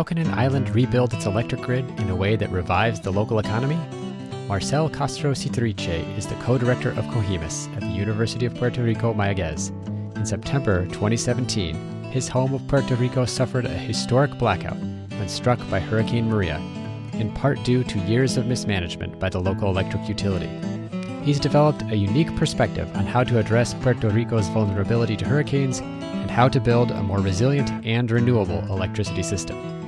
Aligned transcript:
How 0.00 0.04
can 0.04 0.16
an 0.16 0.32
island 0.32 0.74
rebuild 0.74 1.12
its 1.12 1.26
electric 1.26 1.60
grid 1.60 1.84
in 2.00 2.08
a 2.08 2.16
way 2.16 2.34
that 2.34 2.50
revives 2.50 3.00
the 3.00 3.10
local 3.10 3.38
economy? 3.38 3.78
Marcel 4.48 4.88
Castro 4.88 5.32
Sitiriche 5.32 6.16
is 6.16 6.26
the 6.26 6.36
co 6.36 6.56
director 6.56 6.88
of 6.92 7.04
CoHEMIS 7.08 7.70
at 7.76 7.80
the 7.80 7.88
University 7.88 8.46
of 8.46 8.54
Puerto 8.54 8.82
Rico 8.82 9.12
Mayagüez. 9.12 9.68
In 10.16 10.24
September 10.24 10.86
2017, 10.86 11.74
his 12.04 12.28
home 12.28 12.54
of 12.54 12.66
Puerto 12.66 12.94
Rico 12.94 13.26
suffered 13.26 13.66
a 13.66 13.68
historic 13.68 14.38
blackout 14.38 14.78
when 14.78 15.28
struck 15.28 15.58
by 15.68 15.78
Hurricane 15.78 16.30
Maria, 16.30 16.56
in 17.12 17.30
part 17.34 17.62
due 17.62 17.84
to 17.84 17.98
years 17.98 18.38
of 18.38 18.46
mismanagement 18.46 19.20
by 19.20 19.28
the 19.28 19.38
local 19.38 19.68
electric 19.68 20.08
utility. 20.08 20.48
He's 21.24 21.38
developed 21.38 21.82
a 21.82 21.94
unique 21.94 22.34
perspective 22.36 22.90
on 22.96 23.04
how 23.04 23.22
to 23.24 23.38
address 23.38 23.74
Puerto 23.74 24.08
Rico's 24.08 24.48
vulnerability 24.48 25.14
to 25.18 25.26
hurricanes 25.26 25.80
and 25.80 26.30
how 26.30 26.48
to 26.48 26.58
build 26.58 26.90
a 26.90 27.02
more 27.02 27.20
resilient 27.20 27.70
and 27.84 28.10
renewable 28.10 28.60
electricity 28.70 29.22
system. 29.22 29.79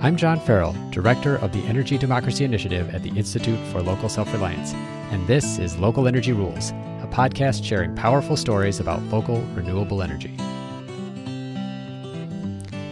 I'm 0.00 0.16
John 0.16 0.38
Farrell, 0.38 0.76
Director 0.90 1.38
of 1.38 1.50
the 1.50 1.58
Energy 1.64 1.98
Democracy 1.98 2.44
Initiative 2.44 2.94
at 2.94 3.02
the 3.02 3.10
Institute 3.18 3.58
for 3.72 3.82
Local 3.82 4.08
Self 4.08 4.32
Reliance, 4.32 4.72
and 5.10 5.26
this 5.26 5.58
is 5.58 5.76
Local 5.76 6.06
Energy 6.06 6.32
Rules, 6.32 6.70
a 6.70 7.08
podcast 7.10 7.64
sharing 7.64 7.96
powerful 7.96 8.36
stories 8.36 8.78
about 8.78 9.02
local 9.06 9.40
renewable 9.56 10.00
energy. 10.00 10.32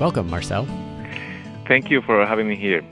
Welcome, 0.00 0.28
Marcel. 0.28 0.66
Thank 1.68 1.92
you 1.92 2.02
for 2.02 2.26
having 2.26 2.48
me 2.48 2.56
here. 2.56 2.84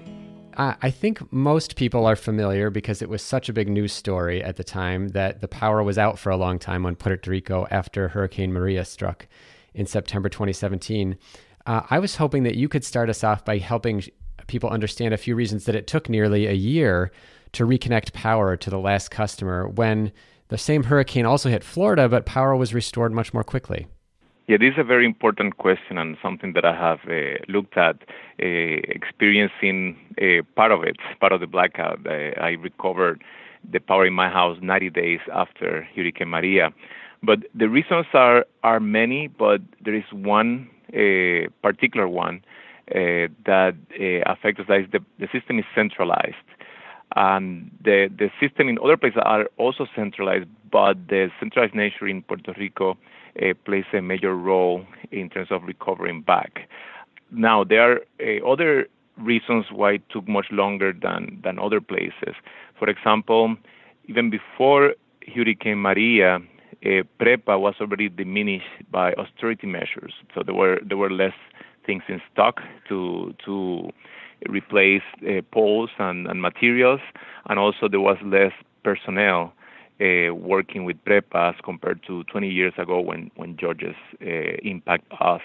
I 0.56 0.92
think 0.92 1.32
most 1.32 1.74
people 1.74 2.06
are 2.06 2.14
familiar 2.14 2.70
because 2.70 3.02
it 3.02 3.08
was 3.08 3.20
such 3.20 3.48
a 3.48 3.52
big 3.52 3.68
news 3.68 3.92
story 3.92 4.44
at 4.44 4.54
the 4.54 4.62
time 4.62 5.08
that 5.08 5.40
the 5.40 5.48
power 5.48 5.82
was 5.82 5.98
out 5.98 6.20
for 6.20 6.30
a 6.30 6.36
long 6.36 6.60
time 6.60 6.86
on 6.86 6.94
Puerto 6.94 7.28
Rico 7.28 7.66
after 7.68 8.10
Hurricane 8.10 8.52
Maria 8.52 8.84
struck 8.84 9.26
in 9.74 9.86
September 9.86 10.28
2017. 10.28 11.18
Uh, 11.66 11.82
I 11.88 11.98
was 11.98 12.16
hoping 12.16 12.42
that 12.42 12.56
you 12.56 12.68
could 12.68 12.84
start 12.84 13.08
us 13.08 13.24
off 13.24 13.44
by 13.44 13.58
helping 13.58 14.02
people 14.46 14.68
understand 14.68 15.14
a 15.14 15.16
few 15.16 15.34
reasons 15.34 15.64
that 15.64 15.74
it 15.74 15.86
took 15.86 16.08
nearly 16.08 16.46
a 16.46 16.52
year 16.52 17.10
to 17.52 17.66
reconnect 17.66 18.12
power 18.12 18.56
to 18.56 18.70
the 18.70 18.78
last 18.78 19.10
customer 19.10 19.68
when 19.68 20.12
the 20.48 20.58
same 20.58 20.84
hurricane 20.84 21.24
also 21.24 21.48
hit 21.48 21.64
Florida, 21.64 22.08
but 22.08 22.26
power 22.26 22.54
was 22.54 22.74
restored 22.74 23.12
much 23.12 23.32
more 23.32 23.44
quickly. 23.44 23.86
Yeah, 24.46 24.58
this 24.58 24.74
is 24.74 24.78
a 24.78 24.84
very 24.84 25.06
important 25.06 25.56
question 25.56 25.96
and 25.96 26.18
something 26.22 26.52
that 26.52 26.66
I 26.66 26.74
have 26.76 26.98
uh, 27.08 27.42
looked 27.48 27.78
at, 27.78 27.96
uh, 28.42 28.44
experiencing 28.44 29.96
uh, 30.20 30.42
part 30.54 30.70
of 30.70 30.82
it, 30.82 30.96
part 31.18 31.32
of 31.32 31.40
the 31.40 31.46
blackout. 31.46 32.06
I 32.06 32.56
recovered 32.60 33.24
the 33.72 33.80
power 33.80 34.04
in 34.04 34.12
my 34.12 34.28
house 34.28 34.58
90 34.60 34.90
days 34.90 35.20
after 35.32 35.88
Hurricane 35.96 36.28
Maria. 36.28 36.74
But 37.22 37.38
the 37.54 37.70
reasons 37.70 38.04
are, 38.12 38.44
are 38.62 38.80
many, 38.80 39.28
but 39.28 39.62
there 39.82 39.94
is 39.94 40.04
one 40.12 40.68
particular 41.62 42.08
one 42.08 42.44
uh, 42.90 43.28
that 43.46 43.74
uh, 43.98 44.30
affects 44.32 44.60
us 44.60 44.66
the, 44.68 45.00
the 45.18 45.28
system 45.32 45.58
is 45.58 45.64
centralized. 45.74 46.34
And 47.16 47.70
the, 47.82 48.10
the 48.16 48.30
system 48.40 48.68
in 48.68 48.78
other 48.82 48.96
places 48.96 49.20
are 49.24 49.48
also 49.56 49.86
centralized, 49.94 50.48
but 50.70 51.08
the 51.08 51.30
centralized 51.38 51.74
nature 51.74 52.08
in 52.08 52.22
Puerto 52.22 52.54
Rico 52.58 52.98
uh, 53.40 53.54
plays 53.64 53.84
a 53.92 54.00
major 54.00 54.34
role 54.34 54.84
in 55.12 55.30
terms 55.30 55.48
of 55.50 55.62
recovering 55.62 56.22
back. 56.22 56.68
Now, 57.30 57.64
there 57.64 57.82
are 57.92 58.00
uh, 58.20 58.46
other 58.46 58.88
reasons 59.16 59.66
why 59.70 59.92
it 59.92 60.02
took 60.10 60.26
much 60.28 60.46
longer 60.50 60.92
than, 60.92 61.40
than 61.42 61.58
other 61.58 61.80
places. 61.80 62.34
For 62.78 62.88
example, 62.88 63.56
even 64.06 64.30
before 64.30 64.94
Hurricane 65.34 65.78
Maria, 65.78 66.40
PREPA 66.84 67.58
was 67.58 67.74
already 67.80 68.08
diminished 68.08 68.90
by 68.90 69.12
austerity 69.14 69.66
measures. 69.66 70.12
So 70.34 70.42
there 70.44 70.54
were 70.54 70.78
there 70.86 70.98
were 70.98 71.10
less 71.10 71.32
things 71.86 72.02
in 72.08 72.20
stock 72.32 72.60
to 72.88 73.34
to 73.44 73.90
replace 74.48 75.02
uh, 75.26 75.40
poles 75.52 75.90
and, 75.98 76.26
and 76.26 76.42
materials, 76.42 77.00
and 77.48 77.58
also 77.58 77.88
there 77.88 78.00
was 78.00 78.18
less 78.22 78.52
personnel 78.82 79.52
uh, 80.00 80.34
working 80.34 80.84
with 80.84 81.02
PREPA 81.04 81.54
as 81.54 81.60
compared 81.64 82.02
to 82.06 82.24
20 82.24 82.48
years 82.48 82.74
ago 82.76 83.00
when 83.00 83.30
when 83.36 83.56
Georges 83.56 83.96
uh, 84.20 84.26
impact 84.62 85.04
us. 85.20 85.42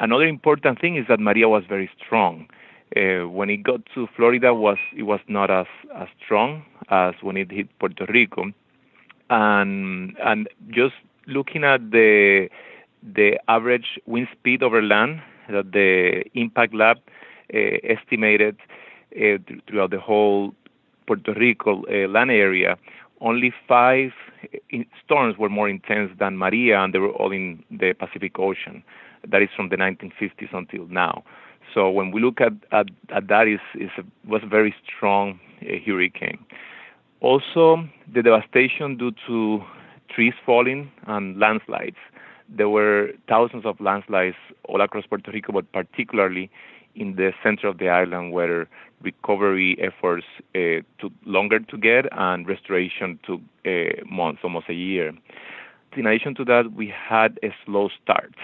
Another 0.00 0.26
important 0.26 0.80
thing 0.80 0.96
is 0.96 1.06
that 1.08 1.20
Maria 1.20 1.48
was 1.48 1.62
very 1.68 1.90
strong. 2.04 2.48
Uh, 2.96 3.28
when 3.28 3.50
it 3.50 3.58
got 3.58 3.80
to 3.94 4.08
Florida, 4.16 4.52
was 4.52 4.78
it 4.96 5.04
was 5.04 5.20
not 5.28 5.50
as 5.50 5.66
as 5.94 6.08
strong 6.24 6.64
as 6.88 7.14
when 7.22 7.36
it 7.36 7.52
hit 7.52 7.68
Puerto 7.78 8.04
Rico 8.08 8.46
and 9.30 10.16
and 10.22 10.48
just 10.70 10.94
looking 11.26 11.64
at 11.64 11.90
the 11.90 12.48
the 13.02 13.38
average 13.48 13.98
wind 14.06 14.28
speed 14.32 14.62
over 14.62 14.82
land 14.82 15.22
that 15.48 15.72
the 15.72 16.22
impact 16.34 16.74
lab 16.74 16.98
uh, 17.54 17.58
estimated 17.82 18.56
uh, 19.16 19.38
throughout 19.66 19.90
the 19.90 19.98
whole 19.98 20.54
Puerto 21.06 21.32
Rico 21.34 21.82
uh, 21.86 22.08
land 22.08 22.30
area, 22.30 22.76
only 23.20 23.52
five 23.66 24.12
storms 25.04 25.36
were 25.36 25.48
more 25.48 25.68
intense 25.68 26.10
than 26.18 26.36
Maria, 26.38 26.78
and 26.80 26.94
they 26.94 26.98
were 26.98 27.10
all 27.10 27.32
in 27.32 27.62
the 27.70 27.92
Pacific 27.94 28.38
Ocean. 28.38 28.82
That 29.28 29.42
is 29.42 29.48
from 29.56 29.68
the 29.70 29.76
1950s 29.76 30.52
until 30.52 30.86
now. 30.86 31.24
So 31.74 31.90
when 31.90 32.10
we 32.10 32.20
look 32.20 32.40
at, 32.40 32.52
at, 32.72 32.86
at 33.14 33.28
that, 33.28 33.46
is 33.48 33.60
is 33.74 33.90
was 34.26 34.42
a 34.42 34.46
very 34.46 34.74
strong 34.86 35.38
hurricane. 35.60 36.38
Also, 37.20 37.88
the 38.12 38.22
devastation 38.22 38.96
due 38.96 39.12
to 39.26 39.62
trees 40.08 40.34
falling 40.44 40.90
and 41.06 41.38
landslides. 41.38 41.96
There 42.48 42.68
were 42.68 43.10
thousands 43.28 43.64
of 43.64 43.80
landslides 43.80 44.36
all 44.64 44.80
across 44.80 45.06
Puerto 45.06 45.30
Rico, 45.30 45.52
but 45.52 45.70
particularly 45.72 46.50
in 46.94 47.16
the 47.16 47.32
center 47.42 47.68
of 47.68 47.78
the 47.78 47.88
island 47.88 48.32
where 48.32 48.68
recovery 49.02 49.76
efforts 49.80 50.26
uh, 50.54 50.82
took 50.98 51.12
longer 51.24 51.60
to 51.60 51.76
get 51.78 52.06
and 52.12 52.48
restoration 52.48 53.18
took 53.24 53.40
uh, 53.66 54.04
months, 54.10 54.40
almost 54.42 54.68
a 54.68 54.74
year. 54.74 55.12
In 55.96 56.06
addition 56.06 56.34
to 56.36 56.44
that, 56.46 56.72
we 56.74 56.88
had 56.88 57.38
a 57.42 57.54
slow 57.64 57.88
start. 58.02 58.34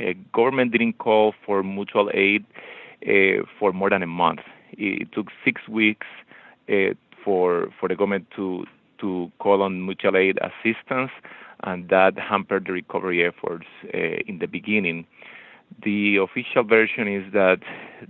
Uh, 0.00 0.12
government 0.32 0.72
didn't 0.72 0.98
call 0.98 1.34
for 1.44 1.62
mutual 1.62 2.10
aid 2.14 2.44
uh, 3.06 3.44
for 3.58 3.72
more 3.72 3.90
than 3.90 4.02
a 4.02 4.06
month. 4.06 4.40
It 4.72 5.12
took 5.12 5.28
six 5.44 5.68
weeks 5.68 6.06
uh, 6.68 6.94
for 7.24 7.68
for 7.78 7.88
the 7.88 7.94
government 7.94 8.26
to 8.36 8.64
to 9.00 9.30
call 9.38 9.62
on 9.62 9.84
mutual 9.84 10.16
aid 10.16 10.38
assistance, 10.38 11.10
and 11.64 11.88
that 11.88 12.18
hampered 12.18 12.66
the 12.66 12.72
recovery 12.72 13.24
efforts 13.26 13.66
uh, 13.92 13.98
in 14.26 14.38
the 14.38 14.46
beginning. 14.46 15.06
The 15.82 16.16
official 16.16 16.62
version 16.62 17.08
is 17.08 17.32
that 17.32 17.60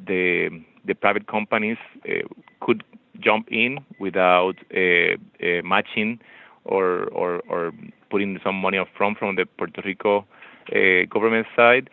the 0.07 0.51
the 0.85 0.95
private 0.95 1.27
companies 1.27 1.79
uh, 2.09 2.27
could 2.61 2.85
jump 3.21 3.49
in 3.51 3.79
without 3.99 4.57
uh, 4.75 5.15
uh 5.47 5.63
matching 5.65 6.21
or, 6.65 7.05
or 7.09 7.41
or 7.49 7.73
putting 8.11 8.39
some 8.45 8.57
money 8.57 8.79
up 8.79 8.89
front 8.97 9.19
from 9.19 9.37
the 9.37 9.47
Puerto 9.47 9.83
Rico 9.85 10.27
uh, 10.75 11.05
government 11.09 11.47
side, 11.57 11.89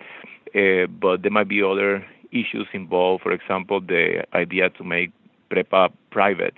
but 0.99 1.21
there 1.21 1.31
might 1.31 1.47
be 1.47 1.63
other 1.63 2.05
issues 2.31 2.67
involved. 2.73 3.23
For 3.23 3.31
example, 3.31 3.79
the 3.79 4.25
idea 4.33 4.69
to 4.71 4.83
make 4.83 5.11
PREPA 5.49 5.91
private 6.11 6.55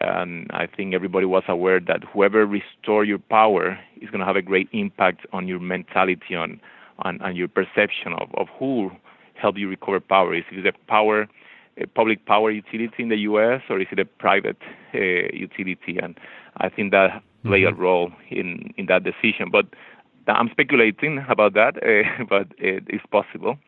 and 0.00 0.50
I 0.52 0.66
think 0.66 0.94
everybody 0.94 1.26
was 1.26 1.44
aware 1.48 1.80
that 1.80 2.02
whoever 2.12 2.46
restore 2.46 3.04
your 3.04 3.18
power 3.18 3.78
is 4.00 4.10
going 4.10 4.20
to 4.20 4.26
have 4.26 4.36
a 4.36 4.42
great 4.42 4.68
impact 4.72 5.26
on 5.32 5.46
your 5.48 5.60
mentality 5.60 6.34
on 6.34 6.60
on, 7.00 7.20
on 7.22 7.34
your 7.34 7.48
perception 7.48 8.12
of, 8.12 8.28
of 8.34 8.46
who 8.58 8.90
helped 9.34 9.58
you 9.58 9.68
recover 9.68 9.98
power. 9.98 10.32
Is 10.34 10.44
it 10.52 10.66
a 10.66 10.72
power 10.88 11.28
a 11.76 11.86
public 11.88 12.24
power 12.24 12.52
utility 12.52 13.02
in 13.02 13.08
the 13.08 13.16
U.S. 13.30 13.62
or 13.68 13.80
is 13.80 13.88
it 13.90 13.98
a 13.98 14.04
private 14.04 14.58
uh, 14.94 14.98
utility? 15.32 15.98
And 16.00 16.16
I 16.58 16.68
think 16.68 16.92
that 16.92 17.20
played 17.44 17.64
mm-hmm. 17.64 17.80
a 17.80 17.82
role 17.82 18.12
in 18.30 18.72
in 18.76 18.86
that 18.86 19.02
decision. 19.04 19.50
But 19.50 19.66
I'm 20.28 20.48
speculating 20.50 21.24
about 21.28 21.54
that, 21.54 21.76
uh, 21.82 22.24
but 22.28 22.48
it 22.58 22.84
is 22.88 23.00
possible. 23.10 23.58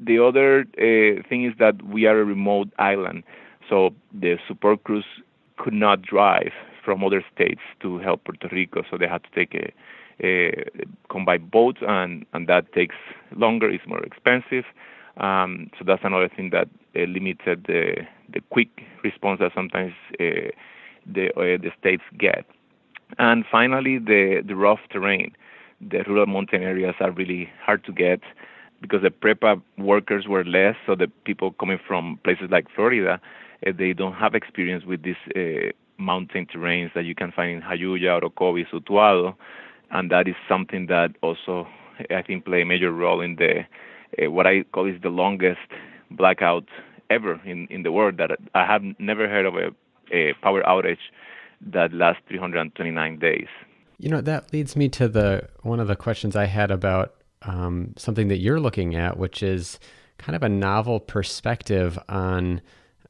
The 0.00 0.18
other 0.18 0.60
uh, 0.60 1.22
thing 1.28 1.44
is 1.44 1.52
that 1.58 1.82
we 1.82 2.06
are 2.06 2.18
a 2.18 2.24
remote 2.24 2.68
island, 2.78 3.22
so 3.68 3.94
the 4.12 4.38
support 4.48 4.82
crews 4.84 5.04
could 5.56 5.74
not 5.74 6.02
drive 6.02 6.52
from 6.84 7.02
other 7.02 7.24
states 7.34 7.60
to 7.80 7.98
help 7.98 8.24
Puerto 8.24 8.48
Rico, 8.52 8.82
so 8.90 8.98
they 8.98 9.08
had 9.08 9.22
to 9.24 9.30
take 9.34 9.54
a, 9.54 9.72
a 10.22 11.24
by 11.24 11.38
boat, 11.38 11.78
and 11.80 12.26
and 12.32 12.46
that 12.48 12.72
takes 12.72 12.96
longer, 13.34 13.70
it's 13.70 13.86
more 13.86 14.02
expensive. 14.02 14.64
Um, 15.16 15.70
so 15.78 15.84
that's 15.86 16.02
another 16.04 16.28
thing 16.28 16.50
that 16.50 16.68
uh, 16.96 17.00
limited 17.00 17.64
the 17.66 18.06
the 18.32 18.40
quick 18.50 18.82
response 19.02 19.40
that 19.40 19.52
sometimes 19.54 19.92
uh, 20.20 20.50
the 21.06 21.28
uh, 21.36 21.56
the 21.62 21.70
states 21.78 22.02
get. 22.18 22.44
And 23.18 23.44
finally, 23.50 23.98
the 23.98 24.42
the 24.46 24.56
rough 24.56 24.80
terrain. 24.90 25.34
The 25.80 26.02
rural 26.06 26.26
mountain 26.26 26.62
areas 26.62 26.94
are 27.00 27.10
really 27.10 27.50
hard 27.60 27.84
to 27.84 27.92
get 27.92 28.20
because 28.84 29.02
the 29.02 29.10
PREPA 29.10 29.62
workers 29.78 30.26
were 30.28 30.44
less, 30.44 30.76
so 30.86 30.94
the 30.94 31.08
people 31.24 31.52
coming 31.52 31.78
from 31.88 32.20
places 32.22 32.48
like 32.50 32.66
Florida 32.74 33.20
uh, 33.66 33.72
they 33.76 33.92
don't 33.92 34.14
have 34.14 34.34
experience 34.34 34.84
with 34.84 35.02
these 35.02 35.22
uh, 35.36 35.70
mountain 35.98 36.46
terrains 36.46 36.92
that 36.94 37.04
you 37.04 37.14
can 37.14 37.32
find 37.32 37.50
in 37.50 37.62
Jayuya, 37.62 38.20
Orocovis, 38.20 38.66
Utuado, 38.72 39.34
and 39.90 40.10
that 40.10 40.28
is 40.28 40.34
something 40.48 40.86
that 40.86 41.10
also 41.22 41.66
I 42.10 42.22
think 42.22 42.44
play 42.44 42.62
a 42.62 42.66
major 42.66 42.92
role 42.92 43.20
in 43.20 43.36
the 43.36 43.60
uh, 44.22 44.30
what 44.30 44.46
I 44.46 44.64
call 44.64 44.86
is 44.86 45.00
the 45.02 45.08
longest 45.08 45.60
blackout 46.10 46.64
ever 47.10 47.40
in, 47.44 47.66
in 47.70 47.82
the 47.82 47.92
world. 47.92 48.16
That 48.18 48.30
I 48.54 48.66
have 48.66 48.82
never 48.98 49.28
heard 49.28 49.46
of 49.46 49.54
a, 49.54 49.70
a 50.12 50.34
power 50.42 50.62
outage 50.62 50.98
that 51.72 51.92
lasts 51.92 52.22
329 52.28 53.18
days. 53.18 53.46
You 53.98 54.10
know, 54.10 54.20
that 54.20 54.52
leads 54.52 54.76
me 54.76 54.88
to 54.90 55.08
the 55.08 55.48
one 55.62 55.80
of 55.80 55.88
the 55.88 55.96
questions 55.96 56.36
I 56.36 56.46
had 56.46 56.70
about 56.70 57.14
um, 57.44 57.94
something 57.96 58.28
that 58.28 58.38
you're 58.38 58.60
looking 58.60 58.94
at, 58.94 59.18
which 59.18 59.42
is 59.42 59.78
kind 60.18 60.36
of 60.36 60.42
a 60.42 60.48
novel 60.48 61.00
perspective 61.00 61.98
on 62.08 62.60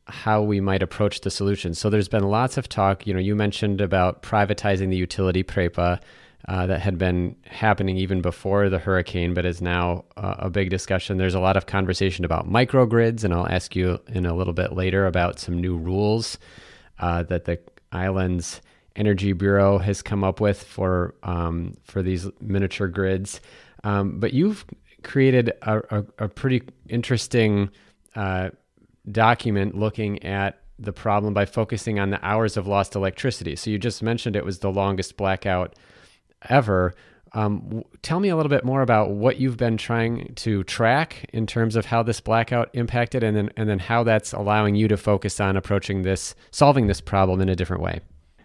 how 0.06 0.42
we 0.42 0.60
might 0.60 0.82
approach 0.82 1.22
the 1.22 1.30
solution. 1.30 1.74
So 1.74 1.88
there's 1.88 2.08
been 2.08 2.24
lots 2.24 2.58
of 2.58 2.68
talk. 2.68 3.06
You 3.06 3.14
know, 3.14 3.20
you 3.20 3.34
mentioned 3.34 3.80
about 3.80 4.22
privatizing 4.22 4.90
the 4.90 4.96
utility 4.96 5.42
PREPA. 5.42 6.00
Uh, 6.46 6.66
that 6.66 6.82
had 6.82 6.98
been 6.98 7.34
happening 7.46 7.96
even 7.96 8.20
before 8.20 8.68
the 8.68 8.78
hurricane, 8.78 9.32
but 9.32 9.46
is 9.46 9.62
now 9.62 10.04
uh, 10.18 10.34
a 10.40 10.50
big 10.50 10.68
discussion. 10.68 11.16
There's 11.16 11.34
a 11.34 11.40
lot 11.40 11.56
of 11.56 11.64
conversation 11.64 12.22
about 12.22 12.46
microgrids, 12.46 13.24
and 13.24 13.32
I'll 13.32 13.48
ask 13.48 13.74
you 13.74 13.98
in 14.08 14.26
a 14.26 14.34
little 14.34 14.52
bit 14.52 14.74
later 14.74 15.06
about 15.06 15.38
some 15.38 15.58
new 15.58 15.74
rules 15.74 16.36
uh, 16.98 17.22
that 17.22 17.46
the 17.46 17.58
island's 17.92 18.60
energy 18.94 19.32
bureau 19.32 19.78
has 19.78 20.02
come 20.02 20.22
up 20.22 20.38
with 20.38 20.62
for 20.62 21.14
um, 21.22 21.78
for 21.84 22.02
these 22.02 22.28
miniature 22.42 22.88
grids. 22.88 23.40
Um, 23.84 24.18
but 24.18 24.32
you've 24.32 24.64
created 25.02 25.52
a, 25.62 25.98
a, 25.98 26.04
a 26.24 26.28
pretty 26.28 26.62
interesting 26.88 27.70
uh, 28.16 28.50
document 29.10 29.76
looking 29.76 30.22
at 30.24 30.60
the 30.78 30.92
problem 30.92 31.34
by 31.34 31.44
focusing 31.44 32.00
on 32.00 32.10
the 32.10 32.24
hours 32.26 32.56
of 32.56 32.66
lost 32.66 32.96
electricity. 32.96 33.54
So 33.54 33.70
you 33.70 33.78
just 33.78 34.02
mentioned 34.02 34.34
it 34.34 34.44
was 34.44 34.58
the 34.58 34.72
longest 34.72 35.16
blackout 35.16 35.76
ever. 36.48 36.94
Um, 37.32 37.62
w- 37.66 37.84
tell 38.02 38.20
me 38.20 38.28
a 38.28 38.36
little 38.36 38.50
bit 38.50 38.64
more 38.64 38.82
about 38.82 39.10
what 39.10 39.38
you've 39.38 39.56
been 39.56 39.76
trying 39.76 40.34
to 40.36 40.64
track 40.64 41.28
in 41.32 41.46
terms 41.46 41.76
of 41.76 41.84
how 41.86 42.02
this 42.02 42.20
blackout 42.20 42.70
impacted, 42.74 43.22
and 43.22 43.36
then 43.36 43.50
and 43.56 43.68
then 43.68 43.78
how 43.78 44.04
that's 44.04 44.32
allowing 44.32 44.74
you 44.74 44.88
to 44.88 44.96
focus 44.96 45.40
on 45.40 45.56
approaching 45.56 46.02
this, 46.02 46.34
solving 46.50 46.86
this 46.86 47.00
problem 47.00 47.40
in 47.40 47.48
a 47.48 47.56
different 47.56 47.82
way. 47.82 48.00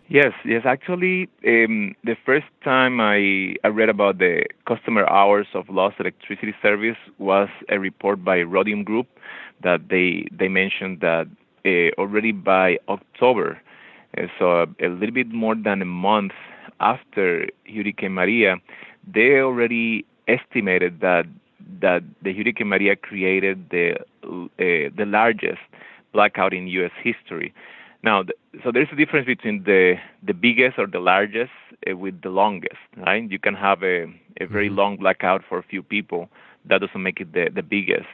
Yes, 0.10 0.34
yes. 0.44 0.64
Actually, 0.66 1.30
um, 1.48 1.96
the 2.04 2.16
first 2.26 2.48
time 2.64 3.00
I, 3.00 3.56
I 3.64 3.68
read 3.68 3.90
about 3.90 4.18
the 4.18 4.46
customer 4.68 5.08
hours 5.08 5.48
of 5.54 5.70
lost 5.70 5.98
electricity 6.00 6.54
service 6.64 6.98
was 7.20 7.48
a 7.70 7.80
report 7.80 8.24
by 8.24 8.42
Rhodium 8.42 8.84
Group 8.84 9.08
that 9.64 9.90
they 9.90 10.26
they 10.32 10.48
mentioned 10.48 11.02
that 11.02 11.28
uh, 11.66 12.02
already 12.02 12.32
by 12.32 12.80
October, 12.88 13.62
uh, 14.18 14.24
so 14.40 14.64
a, 14.64 14.88
a 14.88 14.90
little 14.90 15.14
bit 15.14 15.30
more 15.32 15.56
than 15.56 15.82
a 15.84 15.86
month 15.86 16.34
after 16.80 17.48
Hurricane 17.68 18.14
Maria, 18.14 18.56
they 19.14 19.40
already 19.42 20.06
estimated 20.28 21.02
that 21.02 21.26
that 21.82 22.02
the 22.24 22.34
Hurricane 22.34 22.68
Maria 22.70 22.96
created 22.96 23.70
the 23.70 23.94
uh, 24.24 24.90
the 24.98 25.06
largest 25.06 25.62
blackout 26.14 26.54
in 26.54 26.68
U.S. 26.68 26.92
history. 27.04 27.54
Now, 28.04 28.24
so 28.64 28.72
there's 28.72 28.88
a 28.92 28.96
difference 28.96 29.26
between 29.26 29.64
the 29.64 29.96
the 30.24 30.34
biggest 30.34 30.80
or 30.80 30.88
the 30.88 31.00
largest 31.00 31.52
uh, 31.90 31.98
with 31.98 32.22
the 32.22 32.30
longest, 32.30 32.80
right? 32.98 33.30
You 33.30 33.40
can 33.40 33.56
have 33.56 33.84
a 33.84 34.04
a 34.40 34.46
very 34.46 34.68
mm-hmm. 34.68 34.78
long 34.78 34.98
blackout 34.98 35.44
for 35.48 35.58
a 35.58 35.64
few 35.64 35.84
people. 35.84 36.30
That 36.66 36.82
doesn't 36.82 37.04
make 37.04 37.20
it 37.20 37.34
the 37.34 37.50
the 37.54 37.64
biggest. 37.64 38.08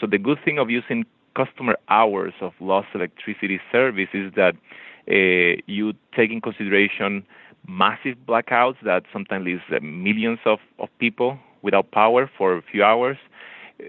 So 0.00 0.06
the 0.06 0.18
good 0.18 0.38
thing 0.44 0.58
of 0.58 0.70
using 0.70 1.04
customer 1.34 1.76
hours 1.88 2.34
of 2.40 2.52
lost 2.60 2.88
electricity 2.94 3.60
service 3.70 4.08
is 4.12 4.32
that 4.36 4.54
uh, 5.10 5.60
you 5.66 5.92
take 6.14 6.30
in 6.30 6.40
consideration 6.40 7.24
massive 7.66 8.16
blackouts 8.26 8.76
that 8.84 9.04
sometimes 9.12 9.44
leaves 9.44 9.62
uh, 9.70 9.78
millions 9.82 10.38
of, 10.44 10.58
of 10.78 10.88
people 10.98 11.38
without 11.62 11.90
power 11.92 12.30
for 12.36 12.56
a 12.56 12.62
few 12.62 12.82
hours. 12.84 13.16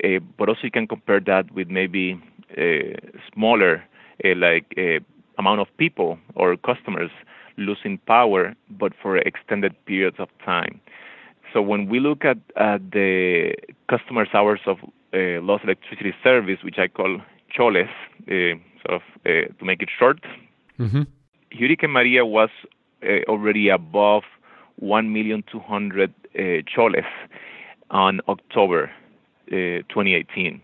Uh, 0.04 0.20
but 0.38 0.50
also 0.50 0.62
you 0.64 0.72
can 0.72 0.88
compare 0.88 1.20
that 1.20 1.52
with 1.54 1.70
maybe 1.70 2.20
uh, 2.58 2.96
smaller, 3.34 3.84
uh, 4.24 4.36
like 4.36 4.66
uh, 4.78 5.00
amount 5.38 5.62
of 5.62 5.68
people 5.78 6.18
or 6.36 6.56
customers 6.58 7.12
losing 7.58 7.98
power, 8.00 8.56
but 8.70 8.94
for 9.02 9.18
extended 9.18 9.74
periods 9.86 10.18
of 10.20 10.30
time. 10.44 10.80
So 11.52 11.62
when 11.62 11.88
we 11.88 12.00
look 12.00 12.26
at, 12.26 12.38
at 12.56 12.92
the 12.92 13.54
customers' 13.90 14.30
hours 14.34 14.62
of 14.66 14.78
uh, 15.14 15.40
lost 15.42 15.64
electricity 15.64 16.14
service, 16.24 16.60
which 16.64 16.80
I 16.80 16.88
call 16.88 17.22
choles, 17.52 17.88
uh, 18.28 18.58
sort 18.84 18.96
of 18.96 19.02
uh, 19.26 19.54
to 19.60 19.66
make 19.66 19.82
it 19.84 19.90
short, 19.98 20.20
mm-hmm. 20.80 21.04
Hurricane 21.52 21.92
Maria 21.92 22.26
was 22.26 22.50
uh, 23.04 23.30
already 23.30 23.70
above 23.70 24.24
1,200,000 24.82 26.10
uh, 26.36 26.64
choles 26.66 27.06
on 27.92 28.20
October 28.28 28.92
uh, 29.50 29.86
2018. 29.90 30.62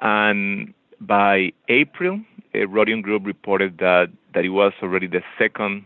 And 0.00 0.74
by 1.00 1.52
April, 1.68 2.20
uh, 2.54 2.66
Group 3.02 3.26
reported 3.26 3.78
that, 3.78 4.08
that 4.34 4.44
it 4.44 4.50
was 4.50 4.72
already 4.82 5.06
the 5.06 5.22
second 5.38 5.84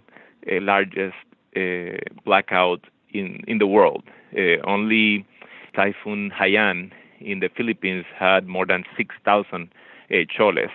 uh, 0.50 0.60
largest 0.60 1.16
uh, 1.56 1.98
blackout 2.24 2.80
in, 3.12 3.42
in 3.46 3.58
the 3.58 3.66
world. 3.66 4.04
Uh, 4.36 4.56
only 4.66 5.26
Typhoon 5.74 6.30
Haiyan 6.30 6.90
in 7.20 7.40
the 7.40 7.48
Philippines 7.56 8.04
had 8.18 8.46
more 8.46 8.66
than 8.66 8.84
6,000 8.96 9.68
uh, 10.10 10.16
choles. 10.34 10.70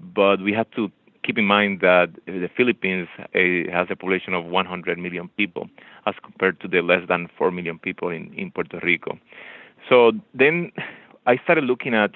But 0.00 0.42
we 0.42 0.52
have 0.52 0.70
to 0.72 0.90
keep 1.24 1.38
in 1.38 1.44
mind 1.44 1.80
that 1.80 2.10
the 2.26 2.48
Philippines 2.56 3.08
uh, 3.18 3.28
has 3.72 3.88
a 3.90 3.96
population 3.96 4.34
of 4.34 4.46
100 4.46 4.98
million 4.98 5.28
people 5.36 5.68
as 6.06 6.14
compared 6.22 6.60
to 6.60 6.68
the 6.68 6.80
less 6.80 7.06
than 7.08 7.28
4 7.36 7.50
million 7.50 7.78
people 7.78 8.08
in, 8.08 8.32
in 8.34 8.50
Puerto 8.50 8.80
Rico. 8.82 9.18
So 9.88 10.12
then 10.34 10.72
I 11.26 11.36
started 11.36 11.64
looking 11.64 11.94
at 11.94 12.12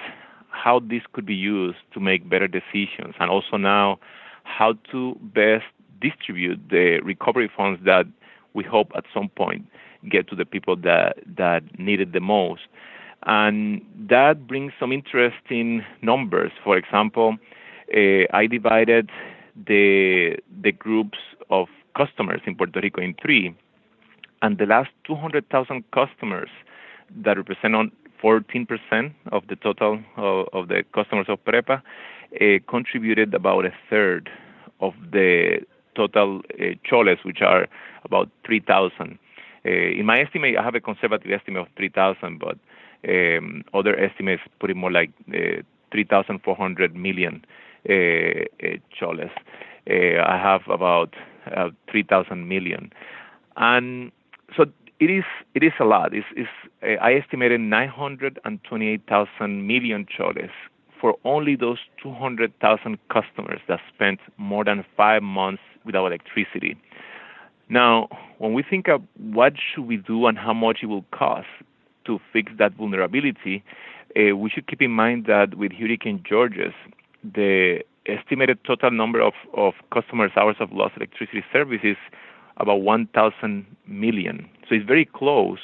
how 0.53 0.79
this 0.81 1.03
could 1.13 1.27
be 1.27 1.35
used 1.35 1.79
to 1.95 2.01
make 2.01 2.29
better 2.29 2.47
decisions, 2.47 3.15
and 3.19 3.31
also 3.31 3.57
now 3.57 3.99
how 4.45 4.75
to 4.91 5.19
best 5.23 5.65
distribute 6.01 6.61
the 6.71 7.01
recovery 7.03 7.51
funds 7.57 7.81
that 7.85 8.07
we 8.55 8.65
hope 8.65 8.93
at 8.97 9.05
some 9.15 9.29
point 9.31 9.67
get 10.11 10.29
to 10.29 10.37
the 10.37 10.45
people 10.45 10.77
that 10.77 11.17
that 11.37 11.63
need 11.79 12.01
it 12.01 12.13
the 12.13 12.21
most. 12.21 12.63
And 13.25 13.83
that 14.09 14.47
brings 14.47 14.73
some 14.81 14.93
interesting 14.93 15.85
numbers. 16.03 16.51
For 16.65 16.77
example, 16.77 17.37
uh, 17.95 18.25
I 18.33 18.47
divided 18.47 19.11
the 19.67 20.37
the 20.63 20.73
groups 20.73 21.19
of 21.51 21.69
customers 21.97 22.41
in 22.47 22.57
Puerto 22.57 22.81
Rico 22.81 23.01
in 23.01 23.15
three, 23.23 23.55
and 24.41 24.59
the 24.59 24.67
last 24.67 24.91
200,000 25.07 25.85
customers 25.93 26.49
that 27.25 27.37
represent 27.37 27.75
on 27.75 27.93
14% 28.23 29.13
of 29.33 29.47
the 29.49 29.57
total 29.57 30.01
of, 30.17 30.47
of 30.53 30.69
the 30.69 30.85
customers 30.95 31.27
of 31.29 31.45
PREPA 31.45 31.83
uh, 32.41 32.45
contributed 32.69 33.35
about 33.35 33.67
a 33.67 33.73
third 33.91 34.31
of 34.81 34.95
the 35.11 35.59
total 35.95 36.41
uh, 36.61 36.65
choles, 36.85 37.19
which 37.25 37.43
are 37.43 37.67
about 38.05 38.29
3,000. 38.47 39.19
Uh, 39.65 39.71
in 39.71 40.07
my 40.07 40.21
estimate, 40.21 40.57
I 40.59 40.63
have 40.63 40.75
a 40.75 40.81
conservative 40.81 41.31
estimate 41.31 41.63
of 41.63 41.69
3,000, 41.77 42.39
but 42.39 42.59
um, 43.09 43.65
other 43.75 43.99
estimates 43.99 44.43
put 44.61 44.71
it 44.71 44.77
more 44.77 44.91
like 44.91 45.11
uh, 45.29 45.63
3,400 45.93 46.97
million 46.97 47.45
uh, 47.89 47.93
uh, 47.93 48.77
choles. 48.99 49.31
Uh, 49.89 50.23
I 50.25 50.39
have 50.39 50.63
about 50.69 51.15
uh, 51.55 51.71
3,000 51.91 52.49
million. 52.49 52.93
And 53.57 54.13
so 54.57 54.67
it 55.03 55.11
is 55.11 55.25
it 55.55 55.63
is 55.65 55.73
a 55.81 55.85
lot. 55.85 56.15
It's, 56.15 56.27
it's 56.37 56.49
uh, 56.83 56.97
I 57.03 57.15
estimated 57.15 57.61
928,000 57.61 59.67
million 59.67 60.07
choles 60.07 60.51
for 61.01 61.17
only 61.25 61.57
those 61.57 61.79
200,000 62.01 62.99
customers 63.13 63.61
that 63.67 63.81
spent 63.93 64.21
more 64.37 64.65
than 64.65 64.85
five 64.97 65.25
months 65.25 65.63
without 65.85 66.07
electricity. 66.07 66.77
Now, 67.69 68.09
when 68.39 68.53
we 68.53 68.63
think 68.63 68.87
of 68.87 69.03
what 69.19 69.55
should 69.57 69.89
we 69.89 69.97
do 69.97 70.27
and 70.27 70.39
how 70.39 70.55
much 70.55 70.79
it 70.83 70.87
will 70.87 71.05
cost 71.11 71.49
to 72.07 72.21
fix 72.33 72.53
that 72.61 72.75
vulnerability, 72.75 73.65
uh, 74.17 74.37
we 74.37 74.51
should 74.51 74.69
keep 74.69 74.81
in 74.81 74.93
mind 74.93 75.27
that 75.27 75.57
with 75.57 75.73
Hurricane 75.73 76.23
Georges, 76.29 76.75
the 77.25 77.81
estimated 78.07 78.63
total 78.65 78.93
number 78.93 79.21
of, 79.21 79.33
of 79.55 79.75
customers' 79.93 80.31
hours 80.37 80.57
of 80.61 80.73
lost 80.73 80.97
electricity 80.97 81.43
service 81.53 81.81
is 81.83 81.97
about 82.59 82.83
1,000 82.83 83.67
million. 83.87 84.49
So 84.69 84.75
it's 84.75 84.87
very 84.87 85.05
close 85.05 85.59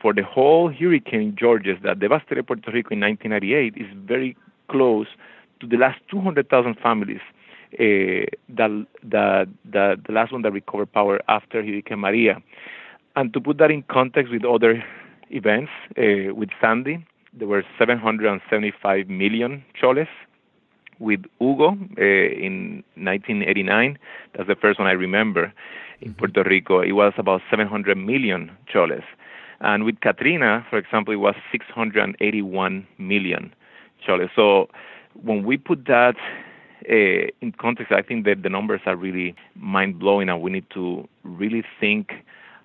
for 0.00 0.12
the 0.14 0.22
whole 0.22 0.70
Hurricane 0.72 1.36
Georges 1.38 1.78
that 1.82 1.98
devastated 1.98 2.46
Puerto 2.46 2.70
Rico 2.70 2.94
in 2.94 3.00
1998 3.00 3.74
is 3.76 3.86
very 4.06 4.36
close 4.70 5.06
to 5.60 5.66
the 5.66 5.76
last 5.76 6.00
200,000 6.10 6.76
families 6.82 7.20
uh, 7.74 8.24
that, 8.48 8.86
that, 9.02 9.48
that 9.64 10.04
the 10.06 10.12
last 10.12 10.32
one 10.32 10.42
that 10.42 10.52
recovered 10.52 10.92
power 10.92 11.20
after 11.28 11.62
Hurricane 11.62 11.98
Maria. 11.98 12.40
And 13.16 13.32
to 13.32 13.40
put 13.40 13.58
that 13.58 13.70
in 13.70 13.82
context 13.90 14.32
with 14.32 14.44
other 14.44 14.84
events, 15.30 15.72
uh, 15.98 16.34
with 16.34 16.50
Sandy, 16.60 17.04
there 17.32 17.48
were 17.48 17.64
775 17.78 19.08
million 19.08 19.64
choles 19.78 20.06
with 20.98 21.24
Hugo 21.40 21.70
uh, 21.70 22.02
in 22.02 22.84
1989. 22.94 23.98
That's 24.34 24.48
the 24.48 24.56
first 24.56 24.78
one 24.78 24.88
I 24.88 24.92
remember 24.92 25.52
in 26.00 26.10
mm-hmm. 26.10 26.18
Puerto 26.18 26.42
Rico. 26.44 26.80
It 26.80 26.92
was 26.92 27.12
about 27.16 27.40
700 27.50 27.96
million 27.96 28.50
choles. 28.70 29.02
And 29.60 29.84
with 29.84 30.00
Katrina, 30.00 30.64
for 30.70 30.78
example, 30.78 31.12
it 31.12 31.18
was 31.18 31.34
681 31.50 32.86
million 32.98 33.54
choles. 34.04 34.30
So 34.36 34.68
when 35.14 35.44
we 35.44 35.56
put 35.56 35.86
that 35.86 36.14
uh, 36.88 37.30
in 37.40 37.52
context, 37.58 37.92
I 37.92 38.02
think 38.02 38.24
that 38.24 38.42
the 38.42 38.48
numbers 38.48 38.80
are 38.86 38.96
really 38.96 39.34
mind 39.56 39.98
blowing, 39.98 40.28
and 40.28 40.40
we 40.40 40.50
need 40.50 40.66
to 40.74 41.08
really 41.24 41.64
think 41.80 42.12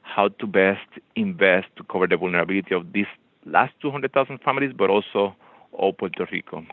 how 0.04 0.28
to 0.28 0.46
best 0.46 0.88
invest 1.16 1.68
to 1.78 1.84
cover 1.84 2.08
the 2.08 2.18
vulnerability 2.18 2.76
of 2.76 2.94
these 2.94 3.08
last 3.46 3.74
200,000 3.82 4.40
families, 4.40 4.72
but 4.78 4.90
also 4.90 5.36
all 5.72 5.94
Puerto 5.94 6.28
Rico. 6.32 6.64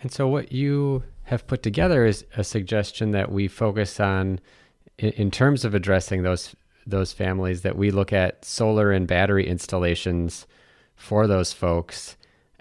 And 0.00 0.12
so, 0.12 0.28
what 0.28 0.52
you 0.52 1.02
have 1.24 1.46
put 1.46 1.62
together 1.62 2.06
is 2.06 2.24
a 2.36 2.44
suggestion 2.44 3.10
that 3.10 3.32
we 3.32 3.48
focus 3.48 3.98
on, 3.98 4.40
in, 4.98 5.10
in 5.10 5.30
terms 5.30 5.64
of 5.64 5.74
addressing 5.74 6.22
those 6.22 6.54
those 6.86 7.12
families, 7.12 7.62
that 7.62 7.76
we 7.76 7.90
look 7.90 8.14
at 8.14 8.44
solar 8.44 8.92
and 8.92 9.06
battery 9.06 9.46
installations 9.46 10.46
for 10.96 11.26
those 11.26 11.52
folks 11.52 12.16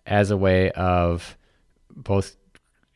as 0.06 0.32
a 0.32 0.38
way 0.38 0.70
of 0.72 1.38
both 1.96 2.36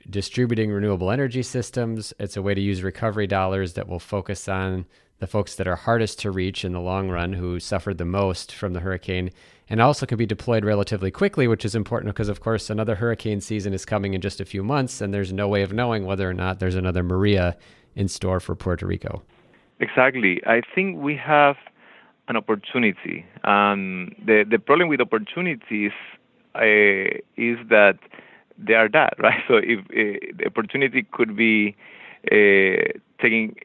distributing 0.09 0.71
renewable 0.71 1.09
energy 1.09 1.41
systems. 1.41 2.13
It's 2.19 2.35
a 2.35 2.41
way 2.41 2.53
to 2.53 2.61
use 2.61 2.83
recovery 2.83 3.27
dollars 3.27 3.73
that 3.73 3.87
will 3.87 3.99
focus 3.99 4.49
on 4.49 4.85
the 5.19 5.27
folks 5.27 5.55
that 5.55 5.67
are 5.67 5.75
hardest 5.75 6.19
to 6.19 6.31
reach 6.31 6.65
in 6.65 6.73
the 6.73 6.81
long 6.81 7.09
run 7.09 7.33
who 7.33 7.59
suffered 7.59 7.97
the 7.97 8.05
most 8.05 8.51
from 8.51 8.73
the 8.73 8.79
hurricane 8.79 9.29
and 9.69 9.79
also 9.79 10.05
can 10.05 10.17
be 10.17 10.25
deployed 10.25 10.65
relatively 10.65 11.11
quickly, 11.11 11.47
which 11.47 11.63
is 11.63 11.75
important 11.75 12.13
because, 12.13 12.27
of 12.27 12.41
course, 12.41 12.69
another 12.69 12.95
hurricane 12.95 13.39
season 13.39 13.73
is 13.73 13.85
coming 13.85 14.13
in 14.13 14.19
just 14.19 14.41
a 14.41 14.45
few 14.45 14.63
months, 14.63 14.99
and 14.99 15.13
there's 15.13 15.31
no 15.31 15.47
way 15.47 15.61
of 15.61 15.71
knowing 15.71 16.05
whether 16.05 16.29
or 16.29 16.33
not 16.33 16.59
there's 16.59 16.75
another 16.75 17.03
Maria 17.03 17.55
in 17.95 18.07
store 18.07 18.39
for 18.39 18.55
Puerto 18.55 18.85
Rico. 18.85 19.21
Exactly. 19.79 20.41
I 20.45 20.61
think 20.75 20.99
we 20.99 21.15
have 21.17 21.55
an 22.27 22.37
opportunity. 22.37 23.25
Um, 23.43 24.13
the 24.25 24.45
the 24.49 24.59
problem 24.59 24.87
with 24.89 25.01
opportunities 25.01 25.91
uh, 26.55 27.17
is 27.37 27.57
that 27.69 27.97
they 28.57 28.73
are 28.75 28.89
that, 28.89 29.13
right? 29.19 29.41
So 29.47 29.55
if 29.55 29.79
uh, 29.79 30.33
the 30.37 30.45
opportunity 30.45 31.05
could 31.11 31.35
be 31.35 31.75
uh, 32.31 32.99
taking 33.19 33.55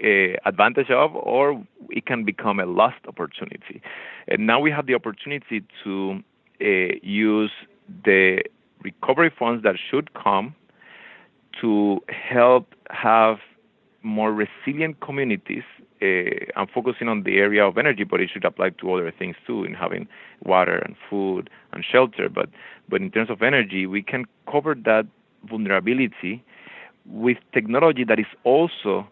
advantage 0.45 0.91
of, 0.91 1.15
or 1.15 1.63
it 1.91 2.07
can 2.07 2.25
become 2.25 2.59
a 2.61 2.67
lost 2.67 3.01
opportunity. 3.07 3.81
And 4.29 4.47
now 4.47 4.61
we 4.61 4.71
have 4.71 4.87
the 4.87 4.95
opportunity 4.95 5.63
to 5.85 6.23
use 7.03 7.51
the 8.05 8.43
recovery 8.83 9.33
funds 9.39 9.63
that 9.63 9.77
should 9.91 10.13
come 10.15 10.55
to 11.61 12.01
help 12.09 12.75
have 12.91 13.39
more 14.07 14.33
resilient 14.33 15.01
communities. 15.01 15.65
Uh, 16.01 16.47
I'm 16.57 16.69
focusing 16.69 17.09
on 17.09 17.25
the 17.25 17.39
area 17.39 17.67
of 17.67 17.77
energy, 17.77 18.05
but 18.05 18.21
it 18.21 18.31
should 18.33 18.45
apply 18.45 18.71
to 18.71 18.95
other 18.95 19.13
things 19.19 19.37
too, 19.47 19.65
in 19.65 19.75
having 19.75 20.07
water 20.45 20.77
and 20.77 20.95
food 21.11 21.51
and 21.73 21.85
shelter. 21.85 22.29
But 22.29 22.49
but 22.89 23.03
in 23.03 23.11
terms 23.11 23.31
of 23.31 23.43
energy, 23.43 23.87
we 23.87 24.03
can 24.03 24.25
cover 24.51 24.75
that 24.85 25.07
vulnerability 25.49 26.45
with 27.05 27.39
technology 27.53 28.05
that 28.05 28.19
is 28.19 28.27
also 28.45 29.07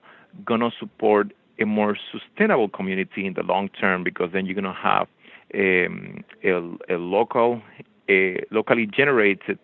going 0.44 0.60
to 0.60 0.70
support 0.78 1.32
a 1.60 1.64
more 1.64 1.96
sustainable 2.12 2.68
community 2.68 3.26
in 3.26 3.34
the 3.34 3.42
long 3.42 3.68
term 3.68 4.02
because 4.04 4.30
then 4.32 4.46
you're 4.46 4.54
going 4.54 4.64
to 4.64 4.72
have 4.72 5.06
um, 5.54 6.24
a, 6.42 6.50
a, 6.94 6.98
local, 6.98 7.62
a 8.08 8.42
locally 8.50 8.86
generated 8.86 9.58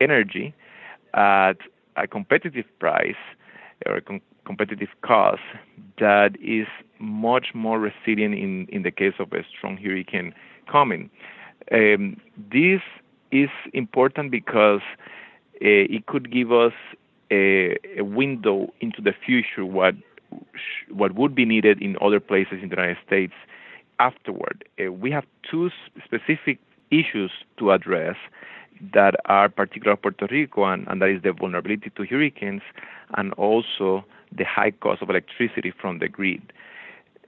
energy 0.00 0.54
at 1.14 1.58
a 1.96 2.06
competitive 2.06 2.64
price 2.78 3.22
or 3.84 3.96
a 3.96 4.00
com- 4.00 4.20
competitive 4.46 4.88
cost 5.02 5.42
that 5.98 6.36
is 6.40 6.66
much 6.98 7.48
more 7.54 7.78
resilient 7.78 8.34
in, 8.34 8.66
in 8.70 8.82
the 8.82 8.90
case 8.90 9.14
of 9.18 9.32
a 9.32 9.42
strong 9.56 9.76
hurricane 9.76 10.32
coming. 10.70 11.10
Um, 11.72 12.20
this 12.52 12.80
is 13.32 13.50
important 13.72 14.30
because 14.30 14.80
uh, 15.56 15.84
it 15.96 16.06
could 16.06 16.30
give 16.32 16.52
us 16.52 16.72
a, 17.30 17.76
a 17.98 18.04
window 18.04 18.72
into 18.80 19.02
the 19.02 19.12
future 19.24 19.64
what 19.64 19.94
what 20.90 21.14
would 21.14 21.34
be 21.34 21.44
needed 21.44 21.80
in 21.80 21.96
other 22.00 22.20
places 22.20 22.58
in 22.62 22.68
the 22.68 22.76
United 22.76 22.98
States 23.06 23.32
afterward. 24.00 24.64
Uh, 24.78 24.92
we 24.92 25.10
have 25.10 25.24
two 25.48 25.70
specific 26.04 26.58
issues 26.90 27.30
to 27.58 27.72
address 27.72 28.16
that 28.92 29.14
are 29.26 29.48
particular 29.48 29.96
to 29.96 30.02
Puerto 30.02 30.26
Rico, 30.30 30.64
and, 30.64 30.86
and 30.88 31.00
that 31.00 31.08
is 31.08 31.22
the 31.22 31.32
vulnerability 31.32 31.90
to 31.96 32.04
hurricanes 32.04 32.62
and 33.16 33.32
also 33.34 34.04
the 34.32 34.44
high 34.44 34.70
cost 34.70 35.02
of 35.02 35.10
electricity 35.10 35.72
from 35.80 35.98
the 35.98 36.08
grid. 36.08 36.52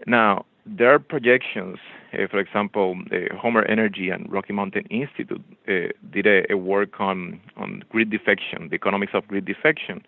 Now, 0.06 0.44
there 0.66 0.92
are 0.92 0.98
projections. 0.98 1.78
Uh, 2.12 2.26
for 2.30 2.38
example, 2.38 2.96
uh, 3.12 3.34
Homer 3.36 3.64
Energy 3.64 4.10
and 4.10 4.30
Rocky 4.30 4.52
Mountain 4.52 4.86
Institute 4.90 5.42
uh, 5.68 5.72
did 6.10 6.26
a, 6.26 6.50
a, 6.52 6.56
work 6.56 7.00
on, 7.00 7.40
on 7.56 7.82
grid 7.90 8.10
defection, 8.10 8.68
the 8.68 8.74
economics 8.74 9.12
of 9.14 9.26
grid 9.28 9.44
defection, 9.44 10.04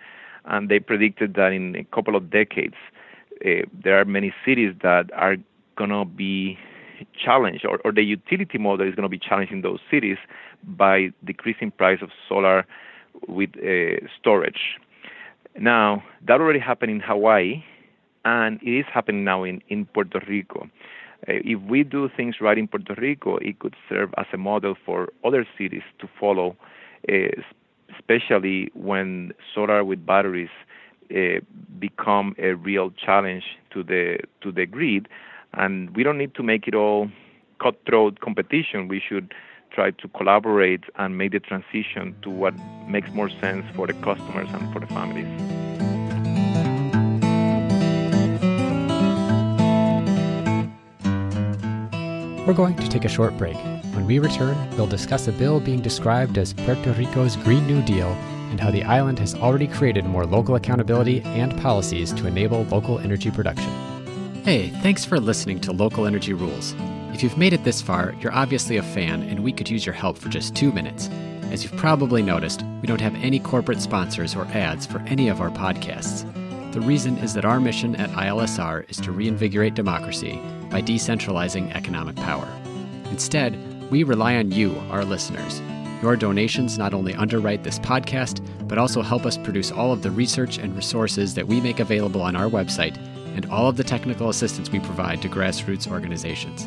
and 0.46 0.68
they 0.68 0.78
predicted 0.78 1.34
that 1.34 1.52
in 1.52 1.76
a 1.76 1.84
couple 1.94 2.16
of 2.16 2.30
decades, 2.30 2.76
there 3.42 3.98
are 3.98 4.04
many 4.04 4.34
cities 4.44 4.74
that 4.82 5.10
are 5.14 5.36
going 5.76 5.90
to 5.90 6.04
be 6.04 6.58
challenged, 7.14 7.64
or, 7.64 7.80
or 7.84 7.92
the 7.92 8.02
utility 8.02 8.58
model 8.58 8.86
is 8.86 8.94
going 8.94 9.04
to 9.04 9.08
be 9.08 9.18
challenged 9.18 9.52
in 9.52 9.62
those 9.62 9.78
cities 9.90 10.18
by 10.62 11.10
decreasing 11.24 11.70
price 11.70 12.00
of 12.02 12.10
solar 12.28 12.66
with 13.28 13.50
storage. 14.18 14.78
Now, 15.60 16.02
that 16.26 16.40
already 16.40 16.58
happened 16.58 16.90
in 16.90 17.00
Hawaii 17.00 17.62
and 18.24 18.58
it 18.62 18.70
is 18.70 18.86
happening 18.92 19.24
now 19.24 19.44
in, 19.44 19.62
in 19.68 19.84
Puerto 19.84 20.18
Rico. 20.26 20.70
Uh, 21.28 21.34
if 21.44 21.60
we 21.68 21.84
do 21.84 22.08
things 22.16 22.36
right 22.40 22.56
in 22.56 22.66
Puerto 22.66 22.94
Rico, 22.96 23.36
it 23.36 23.58
could 23.58 23.76
serve 23.86 24.08
as 24.16 24.24
a 24.32 24.38
model 24.38 24.74
for 24.86 25.10
other 25.22 25.46
cities 25.58 25.82
to 25.98 26.08
follow, 26.18 26.56
uh, 27.12 27.12
especially 27.94 28.70
when 28.72 29.32
solar 29.54 29.84
with 29.84 30.06
batteries 30.06 30.48
uh, 31.14 31.40
become 31.78 32.34
a 32.38 32.54
real 32.54 32.90
challenge 32.92 33.44
to 33.70 33.82
the 33.82 34.18
to 34.40 34.50
the 34.50 34.64
grid. 34.64 35.08
And 35.52 35.94
we 35.94 36.02
don't 36.04 36.16
need 36.16 36.34
to 36.36 36.42
make 36.42 36.68
it 36.68 36.74
all 36.74 37.10
cutthroat 37.60 38.20
competition. 38.20 38.88
We 38.88 39.02
should 39.06 39.34
try 39.70 39.90
to 39.90 40.08
collaborate 40.08 40.84
and 40.96 41.16
make 41.16 41.32
the 41.32 41.40
transition 41.40 42.14
to 42.22 42.30
what 42.30 42.54
makes 42.86 43.10
more 43.10 43.30
sense 43.30 43.64
for 43.74 43.86
the 43.86 43.94
customers 43.94 44.48
and 44.52 44.72
for 44.72 44.80
the 44.80 44.86
families. 44.88 45.26
We're 52.46 52.54
going 52.54 52.74
to 52.76 52.88
take 52.88 53.04
a 53.04 53.08
short 53.08 53.36
break. 53.38 53.56
When 53.94 54.06
we 54.06 54.18
return, 54.18 54.56
we'll 54.76 54.86
discuss 54.86 55.28
a 55.28 55.32
bill 55.32 55.60
being 55.60 55.80
described 55.80 56.36
as 56.36 56.52
Puerto 56.52 56.92
Rico's 56.94 57.36
Green 57.36 57.66
New 57.66 57.82
Deal 57.82 58.08
and 58.50 58.58
how 58.58 58.70
the 58.70 58.82
island 58.82 59.18
has 59.20 59.34
already 59.36 59.68
created 59.68 60.04
more 60.04 60.26
local 60.26 60.56
accountability 60.56 61.20
and 61.22 61.56
policies 61.60 62.12
to 62.14 62.26
enable 62.26 62.64
local 62.64 62.98
energy 62.98 63.30
production. 63.30 63.70
Hey, 64.42 64.70
thanks 64.82 65.04
for 65.04 65.20
listening 65.20 65.60
to 65.60 65.72
Local 65.72 66.06
Energy 66.06 66.32
Rules. 66.32 66.74
If 67.12 67.24
you've 67.24 67.36
made 67.36 67.52
it 67.52 67.64
this 67.64 67.82
far, 67.82 68.14
you're 68.20 68.32
obviously 68.32 68.76
a 68.76 68.82
fan, 68.82 69.22
and 69.22 69.40
we 69.40 69.52
could 69.52 69.68
use 69.68 69.84
your 69.84 69.94
help 69.94 70.16
for 70.16 70.28
just 70.28 70.54
two 70.54 70.72
minutes. 70.72 71.10
As 71.50 71.62
you've 71.62 71.76
probably 71.76 72.22
noticed, 72.22 72.62
we 72.80 72.86
don't 72.86 73.00
have 73.00 73.14
any 73.16 73.40
corporate 73.40 73.82
sponsors 73.82 74.36
or 74.36 74.44
ads 74.46 74.86
for 74.86 75.00
any 75.00 75.28
of 75.28 75.40
our 75.40 75.50
podcasts. 75.50 76.24
The 76.72 76.80
reason 76.80 77.18
is 77.18 77.34
that 77.34 77.44
our 77.44 77.60
mission 77.60 77.96
at 77.96 78.10
ILSR 78.10 78.88
is 78.88 78.96
to 78.98 79.10
reinvigorate 79.10 79.74
democracy 79.74 80.40
by 80.70 80.80
decentralizing 80.80 81.74
economic 81.74 82.14
power. 82.16 82.48
Instead, 83.10 83.58
we 83.90 84.04
rely 84.04 84.36
on 84.36 84.52
you, 84.52 84.80
our 84.88 85.04
listeners. 85.04 85.60
Your 86.00 86.16
donations 86.16 86.78
not 86.78 86.94
only 86.94 87.14
underwrite 87.14 87.64
this 87.64 87.80
podcast, 87.80 88.40
but 88.68 88.78
also 88.78 89.02
help 89.02 89.26
us 89.26 89.36
produce 89.36 89.72
all 89.72 89.92
of 89.92 90.02
the 90.02 90.12
research 90.12 90.58
and 90.58 90.74
resources 90.76 91.34
that 91.34 91.48
we 91.48 91.60
make 91.60 91.80
available 91.80 92.22
on 92.22 92.36
our 92.36 92.48
website 92.48 92.96
and 93.36 93.46
all 93.50 93.68
of 93.68 93.76
the 93.76 93.84
technical 93.84 94.28
assistance 94.28 94.70
we 94.70 94.78
provide 94.78 95.20
to 95.22 95.28
grassroots 95.28 95.90
organizations. 95.90 96.66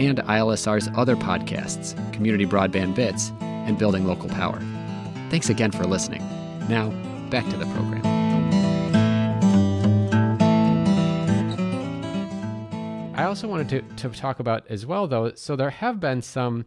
and 0.00 0.18
ILSR's 0.18 0.88
other 0.96 1.14
podcasts, 1.14 1.94
Community 2.14 2.46
Broadband 2.46 2.94
Bits, 2.94 3.32
and 3.40 3.76
Building 3.76 4.06
Local 4.06 4.30
Power. 4.30 4.58
Thanks 5.28 5.50
again 5.50 5.70
for 5.70 5.84
listening. 5.84 6.22
Now, 6.68 6.88
back 7.28 7.44
to 7.50 7.56
the 7.58 7.66
program. 7.66 8.00
I 13.14 13.24
also 13.24 13.46
wanted 13.46 13.68
to, 13.68 14.08
to 14.08 14.18
talk 14.18 14.40
about 14.40 14.66
as 14.68 14.86
well, 14.86 15.06
though. 15.06 15.32
So 15.34 15.54
there 15.54 15.68
have 15.68 16.00
been 16.00 16.22
some 16.22 16.64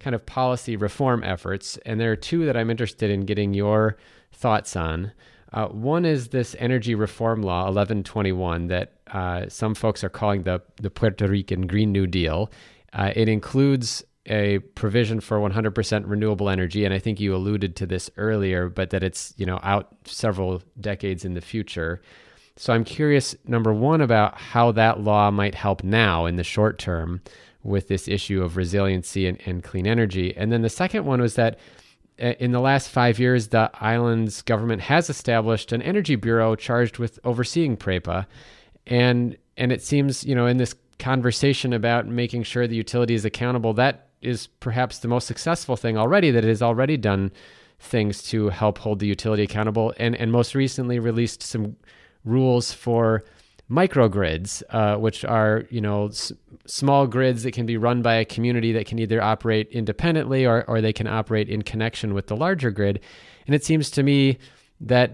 kind 0.00 0.14
of 0.16 0.26
policy 0.26 0.74
reform 0.74 1.22
efforts, 1.22 1.78
and 1.86 2.00
there 2.00 2.10
are 2.10 2.16
two 2.16 2.44
that 2.46 2.56
I'm 2.56 2.68
interested 2.68 3.10
in 3.10 3.20
getting 3.26 3.54
your 3.54 3.96
thoughts 4.32 4.74
on. 4.74 5.12
Uh, 5.52 5.68
one 5.68 6.04
is 6.04 6.28
this 6.28 6.56
energy 6.58 6.96
reform 6.96 7.42
law 7.42 7.64
1121 7.64 8.66
that 8.68 8.94
uh, 9.12 9.48
some 9.48 9.74
folks 9.74 10.02
are 10.02 10.08
calling 10.08 10.42
the 10.42 10.62
the 10.80 10.90
Puerto 10.90 11.28
Rican 11.28 11.66
Green 11.66 11.92
New 11.92 12.06
Deal. 12.06 12.50
Uh, 12.92 13.12
it 13.14 13.28
includes 13.28 14.04
a 14.26 14.60
provision 14.76 15.20
for 15.20 15.38
100% 15.38 16.04
renewable 16.06 16.48
energy, 16.48 16.84
and 16.84 16.94
I 16.94 16.98
think 16.98 17.20
you 17.20 17.34
alluded 17.34 17.74
to 17.76 17.86
this 17.86 18.10
earlier, 18.16 18.68
but 18.68 18.90
that 18.90 19.02
it's 19.02 19.34
you 19.36 19.46
know 19.46 19.58
out 19.62 19.88
several 20.04 20.62
decades 20.80 21.24
in 21.24 21.34
the 21.34 21.40
future. 21.40 22.00
So 22.56 22.72
I'm 22.72 22.84
curious, 22.84 23.34
number 23.46 23.72
one, 23.72 24.00
about 24.00 24.38
how 24.38 24.72
that 24.72 25.00
law 25.00 25.30
might 25.30 25.54
help 25.54 25.82
now 25.82 26.26
in 26.26 26.36
the 26.36 26.44
short 26.44 26.78
term 26.78 27.22
with 27.62 27.88
this 27.88 28.08
issue 28.08 28.42
of 28.42 28.56
resiliency 28.56 29.26
and, 29.26 29.40
and 29.46 29.62
clean 29.62 29.86
energy. 29.86 30.36
And 30.36 30.52
then 30.52 30.62
the 30.62 30.68
second 30.68 31.04
one 31.04 31.20
was 31.20 31.34
that 31.36 31.58
uh, 32.20 32.34
in 32.38 32.52
the 32.52 32.60
last 32.60 32.88
five 32.88 33.18
years, 33.18 33.48
the 33.48 33.70
island's 33.74 34.42
government 34.42 34.82
has 34.82 35.08
established 35.08 35.72
an 35.72 35.80
energy 35.82 36.16
bureau 36.16 36.54
charged 36.54 36.98
with 36.98 37.18
overseeing 37.24 37.76
PREPA. 37.76 38.26
And 38.86 39.36
and 39.56 39.72
it 39.72 39.82
seems, 39.82 40.24
you 40.24 40.34
know, 40.34 40.46
in 40.46 40.56
this 40.56 40.74
conversation 41.02 41.72
about 41.72 42.06
making 42.06 42.44
sure 42.44 42.66
the 42.66 42.76
utility 42.76 43.14
is 43.14 43.24
accountable, 43.24 43.74
that 43.74 44.08
is 44.22 44.46
perhaps 44.60 45.00
the 45.00 45.08
most 45.08 45.26
successful 45.26 45.76
thing 45.76 45.98
already 45.98 46.30
that 46.30 46.44
it 46.44 46.48
has 46.48 46.62
already 46.62 46.96
done 46.96 47.32
things 47.80 48.22
to 48.22 48.48
help 48.48 48.78
hold 48.78 49.00
the 49.00 49.06
utility 49.06 49.42
accountable 49.42 49.92
and, 49.98 50.14
and 50.14 50.30
most 50.30 50.54
recently 50.54 51.00
released 51.00 51.42
some 51.42 51.76
rules 52.24 52.72
for 52.72 53.24
microgrids, 53.68 54.62
uh, 54.70 54.96
which 54.96 55.24
are 55.24 55.64
you 55.70 55.80
know 55.80 56.06
s- 56.06 56.32
small 56.66 57.06
grids 57.06 57.42
that 57.42 57.52
can 57.52 57.66
be 57.66 57.76
run 57.76 58.02
by 58.02 58.14
a 58.14 58.24
community 58.24 58.72
that 58.72 58.86
can 58.86 58.98
either 58.98 59.20
operate 59.20 59.68
independently 59.70 60.46
or 60.46 60.64
or 60.68 60.80
they 60.80 60.92
can 60.92 61.08
operate 61.08 61.48
in 61.48 61.62
connection 61.62 62.14
with 62.14 62.28
the 62.28 62.36
larger 62.36 62.70
grid. 62.70 63.00
And 63.46 63.54
it 63.54 63.64
seems 63.64 63.90
to 63.92 64.02
me 64.02 64.38
that 64.80 65.12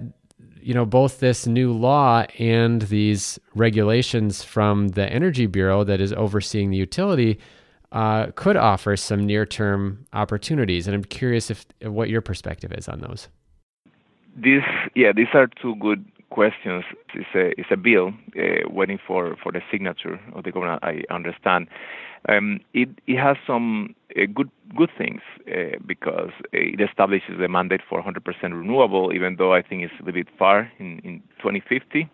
you 0.69 0.75
know 0.75 0.85
both 0.85 1.21
this 1.21 1.47
new 1.47 1.73
law 1.73 2.27
and 2.39 2.83
these 2.83 3.39
regulations 3.55 4.45
from 4.45 4.89
the 4.89 5.11
Energy 5.11 5.47
Bureau 5.47 5.83
that 5.83 5.99
is 5.99 6.13
overseeing 6.13 6.69
the 6.69 6.77
utility 6.77 7.39
uh, 7.93 8.27
could 8.35 8.55
offer 8.55 8.95
some 8.95 9.25
near-term 9.25 10.05
opportunities. 10.13 10.87
And 10.87 10.95
I'm 10.95 11.05
curious 11.05 11.51
if 11.51 11.65
what 11.81 12.11
your 12.11 12.21
perspective 12.21 12.71
is 12.75 12.87
on 12.87 13.01
those. 13.01 13.29
This, 14.37 14.63
yeah, 14.95 15.13
these 15.17 15.33
are 15.33 15.47
two 15.47 15.75
good 15.77 16.05
questions. 16.29 16.85
It's 17.15 17.35
a, 17.35 17.59
it's 17.59 17.71
a 17.71 17.79
bill 17.79 18.13
uh, 18.39 18.69
waiting 18.69 18.99
for, 19.07 19.37
for 19.43 19.51
the 19.51 19.63
signature 19.71 20.21
of 20.35 20.45
the 20.45 20.53
governor, 20.53 20.79
I 20.83 21.01
understand. 21.09 21.69
Um, 22.29 22.61
it, 22.75 22.89
it 23.07 23.19
has 23.19 23.37
some 23.47 23.95
uh, 24.17 24.23
good 24.33 24.51
good 24.77 24.91
things 24.97 25.21
uh, 25.47 25.79
because 25.87 26.31
it 26.53 26.81
establishes 26.81 27.41
a 27.41 27.49
mandate 27.49 27.81
for 27.89 28.03
100% 28.03 28.25
renewable, 28.43 29.13
even 29.15 29.37
though 29.37 29.55
I 29.55 29.63
think 29.63 29.83
it's 29.83 29.93
a 29.95 30.05
little 30.05 30.21
bit 30.21 30.29
far 30.39 30.71
in, 30.79 30.99
in 31.01 31.23
2050. 31.39 32.09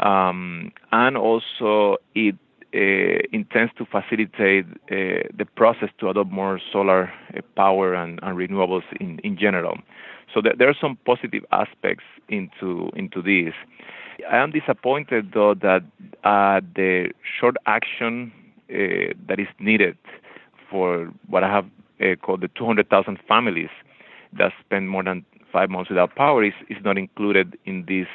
Um, 0.00 0.72
and 0.92 1.16
also, 1.16 1.96
it 2.14 2.34
uh, 2.74 3.22
intends 3.32 3.72
to 3.78 3.86
facilitate 3.86 4.66
uh, 4.90 5.28
the 5.36 5.46
process 5.56 5.88
to 6.00 6.10
adopt 6.10 6.30
more 6.30 6.60
solar 6.72 7.10
uh, 7.34 7.40
power 7.56 7.94
and, 7.94 8.20
and 8.22 8.36
renewables 8.36 8.82
in, 9.00 9.18
in 9.20 9.38
general. 9.38 9.78
So 10.34 10.42
there 10.42 10.68
are 10.68 10.76
some 10.78 10.98
positive 11.06 11.44
aspects 11.52 12.04
into 12.28 12.90
into 12.94 13.22
this. 13.22 13.54
I 14.30 14.36
am 14.38 14.50
disappointed 14.50 15.30
though 15.32 15.54
that 15.54 15.82
uh, 16.24 16.60
the 16.74 17.12
short 17.40 17.56
action 17.66 18.32
that 18.68 19.38
is 19.38 19.48
needed 19.58 19.96
for 20.70 21.12
what 21.28 21.44
I 21.44 21.50
have 21.50 21.66
uh, 22.00 22.16
called 22.16 22.40
the 22.40 22.48
200,000 22.48 23.18
families 23.26 23.70
that 24.36 24.52
spend 24.60 24.90
more 24.90 25.02
than 25.02 25.24
five 25.52 25.70
months 25.70 25.88
without 25.88 26.14
power 26.14 26.44
is, 26.44 26.52
is 26.68 26.76
not 26.84 26.98
included 26.98 27.56
in 27.64 27.84
this 27.86 28.08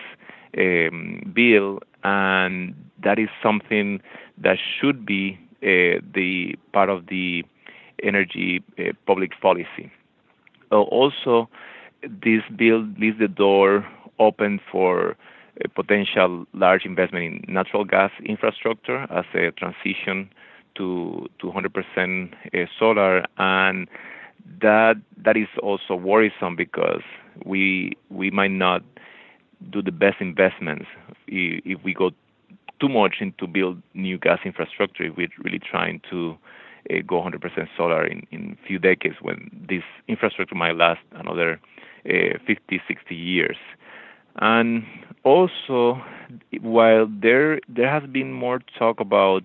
um, 0.58 1.32
bill, 1.34 1.80
and 2.04 2.76
that 3.04 3.18
is 3.18 3.30
something 3.42 4.02
that 4.38 4.58
should 4.80 5.06
be 5.06 5.40
uh, 5.64 6.02
the 6.14 6.56
part 6.74 6.90
of 6.90 7.08
the 7.08 7.44
energy 8.04 8.64
uh, 8.78 8.92
public 9.06 9.32
policy. 9.42 9.92
Uh, 10.72 10.82
also, 10.82 11.50
this 12.04 12.42
bill 12.56 12.86
leaves 13.00 13.20
the 13.20 13.28
door 13.28 13.88
open 14.20 14.60
for 14.72 15.16
potential 15.76 16.46
large 16.54 16.86
investment 16.86 17.44
in 17.48 17.54
natural 17.54 17.84
gas 17.84 18.12
infrastructure 18.26 19.06
as 19.12 19.26
a 19.36 19.52
transition 19.52 20.30
to 20.76 21.28
to 21.40 21.48
100% 21.48 22.34
uh, 22.54 22.66
solar, 22.80 23.26
and 23.38 23.88
that 24.62 24.96
that 25.18 25.38
is 25.38 25.48
also 25.62 25.96
worrisome 25.96 26.56
because 26.56 27.04
we 27.46 27.94
we 28.10 28.32
might 28.32 28.52
not 28.52 28.84
do 29.70 29.82
the 29.82 29.92
best 29.92 30.20
investments 30.20 30.86
if, 31.28 31.84
we 31.84 31.94
go 31.94 32.12
too 32.80 32.90
much 32.90 33.18
into 33.20 33.46
build 33.46 33.82
new 33.94 34.18
gas 34.18 34.40
infrastructure. 34.44 35.04
If 35.04 35.16
we're 35.16 35.30
really 35.44 35.60
trying 35.60 36.02
to 36.10 36.36
uh, 36.90 36.96
go 37.06 37.22
100% 37.22 37.68
solar 37.78 38.06
in 38.06 38.26
in 38.32 38.58
few 38.68 38.80
decades 38.80 39.16
when 39.22 39.50
this 39.70 39.84
infrastructure 40.08 40.56
might 40.56 40.76
last 40.76 41.02
another 41.12 41.60
uh, 42.10 42.38
50, 42.48 42.82
60 42.88 43.16
years. 43.16 43.58
And 44.38 44.86
also, 45.24 46.02
while 46.62 47.08
there 47.08 47.60
there 47.68 47.90
has 47.90 48.10
been 48.10 48.34
more 48.34 48.62
talk 48.80 49.00
about 49.00 49.44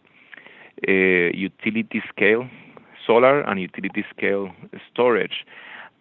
utility 0.86 2.02
scale 2.08 2.48
solar 3.06 3.40
and 3.42 3.60
utility 3.60 4.04
scale 4.14 4.50
storage, 4.92 5.44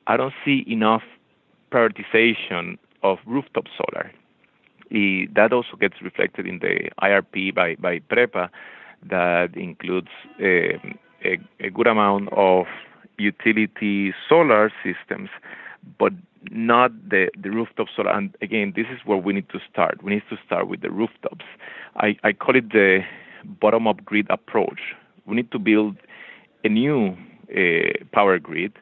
I 0.08 0.18
don't 0.18 0.34
see 0.44 0.66
enough 0.68 1.04
prioritization 1.72 2.78
of 3.04 3.20
rooftop 3.26 3.66
solar. 3.78 4.12
that 5.36 5.50
also 5.52 5.76
gets 5.80 6.02
reflected 6.02 6.48
in 6.48 6.60
the 6.60 6.90
IRP 7.02 7.54
by, 7.54 7.76
by 7.76 8.00
PREPA 8.00 8.50
that 9.10 9.56
includes 9.56 10.10
a, 10.40 10.76
um, 10.76 11.00
a, 11.24 11.38
a 11.60 11.70
good 11.70 11.88
amount 11.88 12.30
of 12.32 12.66
utility 13.18 14.14
solar 14.28 14.72
systems, 14.84 15.30
but 16.00 16.14
not 16.52 16.92
the, 17.10 17.30
the 17.42 17.50
rooftop 17.50 17.88
solar. 17.96 18.12
And 18.12 18.36
again, 18.42 18.74
this 18.76 18.88
is 18.92 19.00
where 19.06 19.18
we 19.18 19.34
need 19.34 19.50
to 19.50 19.60
start. 19.72 20.04
We 20.04 20.14
need 20.14 20.24
to 20.30 20.38
start 20.46 20.68
with 20.68 20.82
the 20.82 20.92
rooftops. 20.92 21.46
I, 21.98 22.18
I 22.24 22.34
call 22.34 22.56
it 22.56 22.72
the 22.72 23.02
bottom 23.60 23.88
up 23.88 24.04
grid 24.06 24.28
approach. 24.30 24.80
We 25.26 25.36
need 25.36 25.52
to 25.52 25.60
build 25.60 25.98
a 26.64 26.70
new 26.70 27.16
uh, 27.56 28.06
power 28.12 28.40
grid 28.40 28.74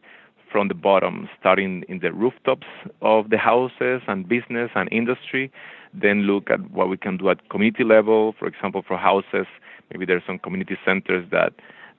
from 0.51 0.67
the 0.67 0.75
bottom, 0.75 1.29
starting 1.39 1.83
in 1.87 1.99
the 1.99 2.11
rooftops 2.13 2.67
of 3.01 3.29
the 3.29 3.37
houses 3.37 4.01
and 4.07 4.27
business 4.27 4.69
and 4.75 4.87
industry. 4.91 5.51
Then 5.93 6.21
look 6.21 6.49
at 6.49 6.71
what 6.71 6.89
we 6.89 6.97
can 6.97 7.17
do 7.17 7.29
at 7.29 7.49
community 7.49 7.83
level. 7.83 8.35
For 8.37 8.47
example, 8.47 8.83
for 8.87 8.97
houses, 8.97 9.47
maybe 9.91 10.05
there's 10.05 10.23
some 10.25 10.39
community 10.39 10.77
centers 10.85 11.29
that 11.31 11.53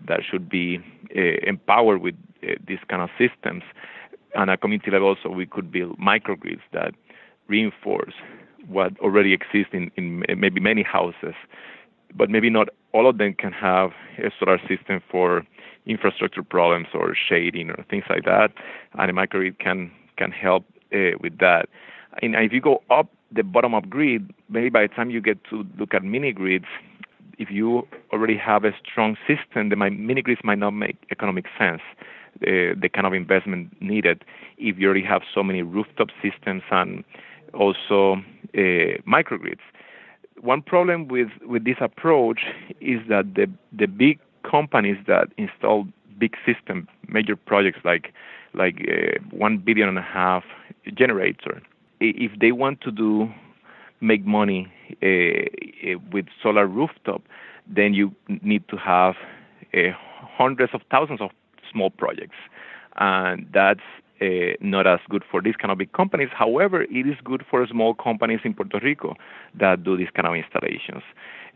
that 0.07 0.21
should 0.29 0.49
be 0.49 0.79
uh, 1.17 1.21
empowered 1.47 2.01
with 2.01 2.15
uh, 2.43 2.55
these 2.67 2.81
kind 2.89 3.03
of 3.03 3.11
systems 3.19 3.63
And 4.35 4.51
at 4.51 4.61
community 4.61 4.91
level, 4.91 5.17
so 5.23 5.31
we 5.31 5.47
could 5.47 5.71
build 5.71 5.99
microgrids 5.99 6.63
that 6.73 6.95
reinforce 7.47 8.15
what 8.67 8.99
already 8.99 9.33
exists 9.33 9.73
in, 9.73 9.91
in 9.97 10.25
maybe 10.37 10.61
many 10.61 10.83
houses, 10.83 11.35
but 12.15 12.31
maybe 12.31 12.51
not 12.51 12.69
all 12.93 13.09
of 13.09 13.19
them 13.19 13.35
can 13.35 13.53
have 13.53 13.91
a 14.19 14.31
solar 14.39 14.59
system 14.69 15.01
for 15.11 15.43
infrastructure 15.87 16.43
problems 16.43 16.89
or 16.95 17.15
shading 17.15 17.71
or 17.71 17.85
things 17.91 18.05
like 18.09 18.25
that, 18.25 18.53
and 18.99 19.11
a 19.11 19.15
microgrid 19.15 19.59
can 19.59 19.91
can 20.17 20.31
help 20.31 20.65
uh, 20.95 21.17
with 21.21 21.39
that. 21.39 21.69
And 22.23 22.35
if 22.37 22.53
you 22.53 22.61
go 22.61 22.83
up 22.91 23.09
the 23.33 23.43
bottom-up 23.43 23.91
grid, 23.91 24.33
maybe 24.49 24.69
by 24.69 24.83
the 24.83 24.95
time 24.95 25.11
you 25.11 25.21
get 25.21 25.43
to 25.51 25.67
look 25.77 25.93
at 25.93 26.05
mini 26.05 26.33
grids, 26.33 26.67
if 27.39 27.51
you 27.51 27.89
already 28.13 28.37
have 28.37 28.65
a 28.65 28.71
strong 28.89 29.17
system, 29.27 29.71
the 29.71 29.77
mini 29.77 30.23
grids 30.23 30.41
might 30.45 30.59
not 30.59 30.71
make 30.71 30.97
economic 31.11 31.47
sense 31.59 31.83
uh, 32.43 32.75
the 32.81 32.89
kind 32.93 33.07
of 33.07 33.13
investment 33.13 33.71
needed 33.81 34.25
if 34.59 34.79
you 34.79 34.87
already 34.87 35.05
have 35.05 35.23
so 35.35 35.43
many 35.43 35.63
rooftop 35.63 36.09
systems 36.23 36.63
and 36.71 37.05
also 37.53 38.17
uh, 38.55 38.99
microgrids. 39.07 39.61
One 40.41 40.63
problem 40.63 41.09
with, 41.09 41.29
with 41.47 41.65
this 41.65 41.77
approach 41.81 42.41
is 42.81 43.01
that 43.09 43.35
the 43.35 43.51
the 43.73 43.87
big 43.87 44.19
companies 44.49 44.97
that 45.07 45.29
install 45.39 45.87
big 46.19 46.37
system, 46.45 46.89
major 47.09 47.37
projects 47.37 47.79
like 47.85 48.13
like 48.53 48.87
uh, 48.89 49.19
one 49.31 49.59
billion 49.59 49.89
and 49.89 49.99
a 49.99 50.03
half 50.03 50.45
generator, 50.93 51.63
if 52.01 52.39
they 52.39 52.53
want 52.53 52.81
to 52.83 52.91
do 52.91 53.33
make 54.01 54.25
money 54.27 54.71
uh, 55.03 55.07
uh 55.07 55.99
with 56.13 56.27
solar 56.43 56.67
rooftop, 56.67 57.23
then 57.67 57.95
you 57.95 58.15
need 58.43 58.67
to 58.69 58.77
have 58.77 59.15
uh, 59.73 59.91
hundreds 60.39 60.75
of 60.75 60.83
thousands 60.91 61.21
of 61.21 61.31
small 61.71 61.91
projects. 61.91 62.37
And 62.97 63.49
that's 63.53 63.81
uh, 64.21 64.55
not 64.61 64.87
as 64.87 65.01
good 65.09 65.25
for 65.31 65.43
these 65.43 65.57
kind 65.57 65.71
of 65.73 65.79
big 65.79 65.93
companies. 65.93 66.29
However, 66.33 66.83
it 66.83 67.07
is 67.07 67.17
good 67.25 67.45
for 67.51 67.67
small 67.67 67.95
companies 67.95 68.41
in 68.45 68.55
Puerto 68.55 68.79
Rico 68.83 69.15
that 69.59 69.85
do 69.85 69.97
these 69.97 70.11
kind 70.15 70.27
of 70.27 70.35
installations. 70.35 71.03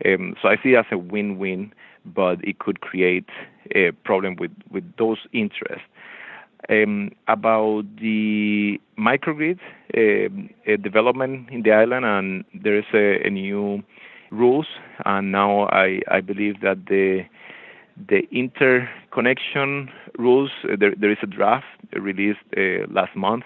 Um, 0.05 0.35
so 0.41 0.49
I 0.49 0.55
see 0.61 0.73
it 0.73 0.77
as 0.77 0.85
a 0.91 0.97
win-win, 0.97 1.73
but 2.05 2.43
it 2.43 2.59
could 2.59 2.81
create 2.81 3.29
a 3.75 3.91
problem 4.03 4.35
with, 4.37 4.51
with 4.71 4.83
those 4.97 5.19
interests. 5.33 5.85
um, 6.69 7.11
about 7.27 7.83
the 8.01 8.79
microgrid 8.97 9.59
uh, 9.95 10.75
development 10.81 11.49
in 11.49 11.63
the 11.63 11.71
island, 11.71 12.05
and 12.05 12.43
there 12.53 12.77
is 12.77 12.85
a, 12.93 13.25
a, 13.25 13.29
new 13.29 13.81
rules, 14.31 14.67
and 15.05 15.31
now 15.31 15.67
I, 15.69 16.01
I 16.11 16.21
believe 16.21 16.61
that 16.61 16.85
the 16.87 17.25
the 18.07 18.21
interconnection 18.31 19.89
rules 20.17 20.51
uh, 20.63 20.75
there, 20.79 20.93
there 20.95 21.11
is 21.11 21.17
a 21.21 21.27
draft 21.27 21.65
released 21.93 22.39
uh, 22.57 22.87
last 22.89 23.15
month 23.15 23.43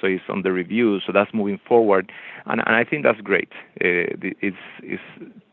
so 0.00 0.06
it's 0.06 0.22
under 0.28 0.52
review. 0.52 1.00
So 1.06 1.12
that's 1.12 1.32
moving 1.34 1.60
forward, 1.66 2.12
and, 2.46 2.60
and 2.64 2.74
I 2.76 2.84
think 2.84 3.02
that's 3.04 3.20
great. 3.20 3.50
Uh, 3.80 4.14
it's, 4.40 4.56
it's, 4.82 5.02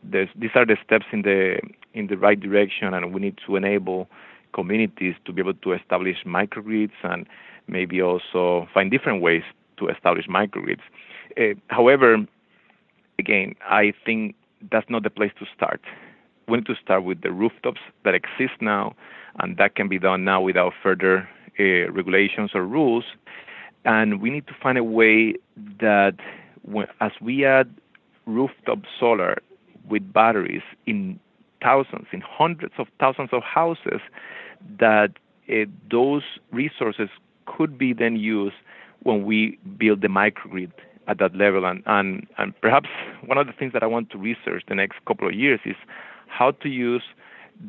these 0.04 0.50
are 0.54 0.66
the 0.66 0.76
steps 0.84 1.06
in 1.12 1.22
the 1.22 1.58
in 1.94 2.08
the 2.08 2.16
right 2.16 2.38
direction, 2.38 2.94
and 2.94 3.14
we 3.14 3.20
need 3.20 3.38
to 3.46 3.56
enable 3.56 4.08
communities 4.52 5.14
to 5.24 5.32
be 5.32 5.40
able 5.40 5.54
to 5.54 5.72
establish 5.72 6.16
microgrids 6.26 6.92
and 7.02 7.26
maybe 7.68 8.00
also 8.00 8.68
find 8.72 8.90
different 8.90 9.22
ways 9.22 9.42
to 9.78 9.88
establish 9.88 10.26
microgrids. 10.26 10.80
Uh, 11.38 11.54
however, 11.68 12.16
again, 13.18 13.54
I 13.66 13.92
think 14.04 14.34
that's 14.70 14.88
not 14.88 15.02
the 15.02 15.10
place 15.10 15.32
to 15.38 15.46
start. 15.54 15.80
We 16.48 16.56
need 16.58 16.66
to 16.66 16.76
start 16.82 17.04
with 17.04 17.22
the 17.22 17.32
rooftops 17.32 17.80
that 18.04 18.14
exist 18.14 18.60
now, 18.60 18.94
and 19.40 19.56
that 19.56 19.74
can 19.74 19.88
be 19.88 19.98
done 19.98 20.24
now 20.24 20.40
without 20.40 20.72
further 20.82 21.28
uh, 21.58 21.90
regulations 21.90 22.50
or 22.54 22.64
rules 22.64 23.04
and 23.86 24.20
we 24.20 24.30
need 24.30 24.46
to 24.48 24.54
find 24.60 24.76
a 24.76 24.84
way 24.84 25.34
that 25.80 26.16
when, 26.62 26.86
as 27.00 27.12
we 27.22 27.46
add 27.46 27.72
rooftop 28.26 28.80
solar 28.98 29.38
with 29.88 30.12
batteries 30.12 30.62
in 30.86 31.18
thousands, 31.62 32.06
in 32.12 32.20
hundreds 32.20 32.74
of 32.78 32.88
thousands 32.98 33.30
of 33.32 33.42
houses, 33.44 34.00
that 34.80 35.12
uh, 35.48 35.64
those 35.88 36.24
resources 36.52 37.08
could 37.46 37.78
be 37.78 37.92
then 37.92 38.16
used 38.16 38.56
when 39.04 39.24
we 39.24 39.56
build 39.78 40.02
the 40.02 40.08
microgrid 40.08 40.72
at 41.06 41.18
that 41.20 41.36
level. 41.36 41.64
And, 41.64 41.84
and, 41.86 42.26
and 42.38 42.60
perhaps 42.60 42.88
one 43.24 43.38
of 43.38 43.46
the 43.46 43.52
things 43.52 43.72
that 43.72 43.84
I 43.84 43.86
want 43.86 44.10
to 44.10 44.18
research 44.18 44.64
the 44.68 44.74
next 44.74 44.96
couple 45.06 45.28
of 45.28 45.34
years 45.34 45.60
is 45.64 45.76
how 46.28 46.50
to 46.50 46.68
use 46.68 47.02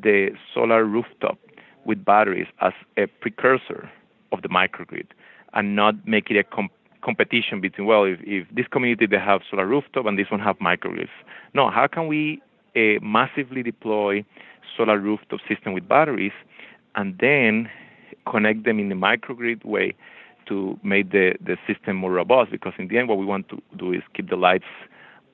the 0.01 0.29
solar 0.53 0.83
rooftop 0.85 1.37
with 1.85 2.03
batteries 2.03 2.47
as 2.61 2.73
a 2.97 3.07
precursor 3.07 3.89
of 4.31 4.41
the 4.41 4.49
microgrid 4.49 5.07
and 5.53 5.75
not 5.75 5.95
make 6.07 6.29
it 6.29 6.37
a 6.37 6.43
comp- 6.43 6.71
competition 7.01 7.61
between 7.61 7.87
well 7.87 8.03
if, 8.03 8.19
if 8.23 8.47
this 8.53 8.67
community 8.67 9.05
they 9.05 9.17
have 9.17 9.41
solar 9.49 9.65
rooftop 9.65 10.05
and 10.05 10.19
this 10.19 10.29
one 10.29 10.39
have 10.41 10.57
microgrids. 10.59 11.09
No 11.53 11.69
how 11.69 11.87
can 11.87 12.07
we 12.07 12.41
uh, 12.75 12.99
massively 13.01 13.63
deploy 13.63 14.23
solar 14.75 14.99
rooftop 14.99 15.39
system 15.47 15.73
with 15.73 15.87
batteries 15.87 16.33
and 16.95 17.17
then 17.19 17.69
connect 18.29 18.65
them 18.65 18.79
in 18.79 18.89
the 18.89 18.95
microgrid 18.95 19.63
way 19.63 19.95
to 20.47 20.79
make 20.83 21.11
the, 21.11 21.35
the 21.43 21.57
system 21.65 21.95
more 21.95 22.11
robust? 22.11 22.51
Because 22.51 22.73
in 22.77 22.89
the 22.89 22.97
end 22.97 23.07
what 23.07 23.17
we 23.17 23.25
want 23.25 23.47
to 23.49 23.61
do 23.77 23.93
is 23.93 24.01
keep 24.13 24.29
the 24.29 24.35
lights 24.35 24.65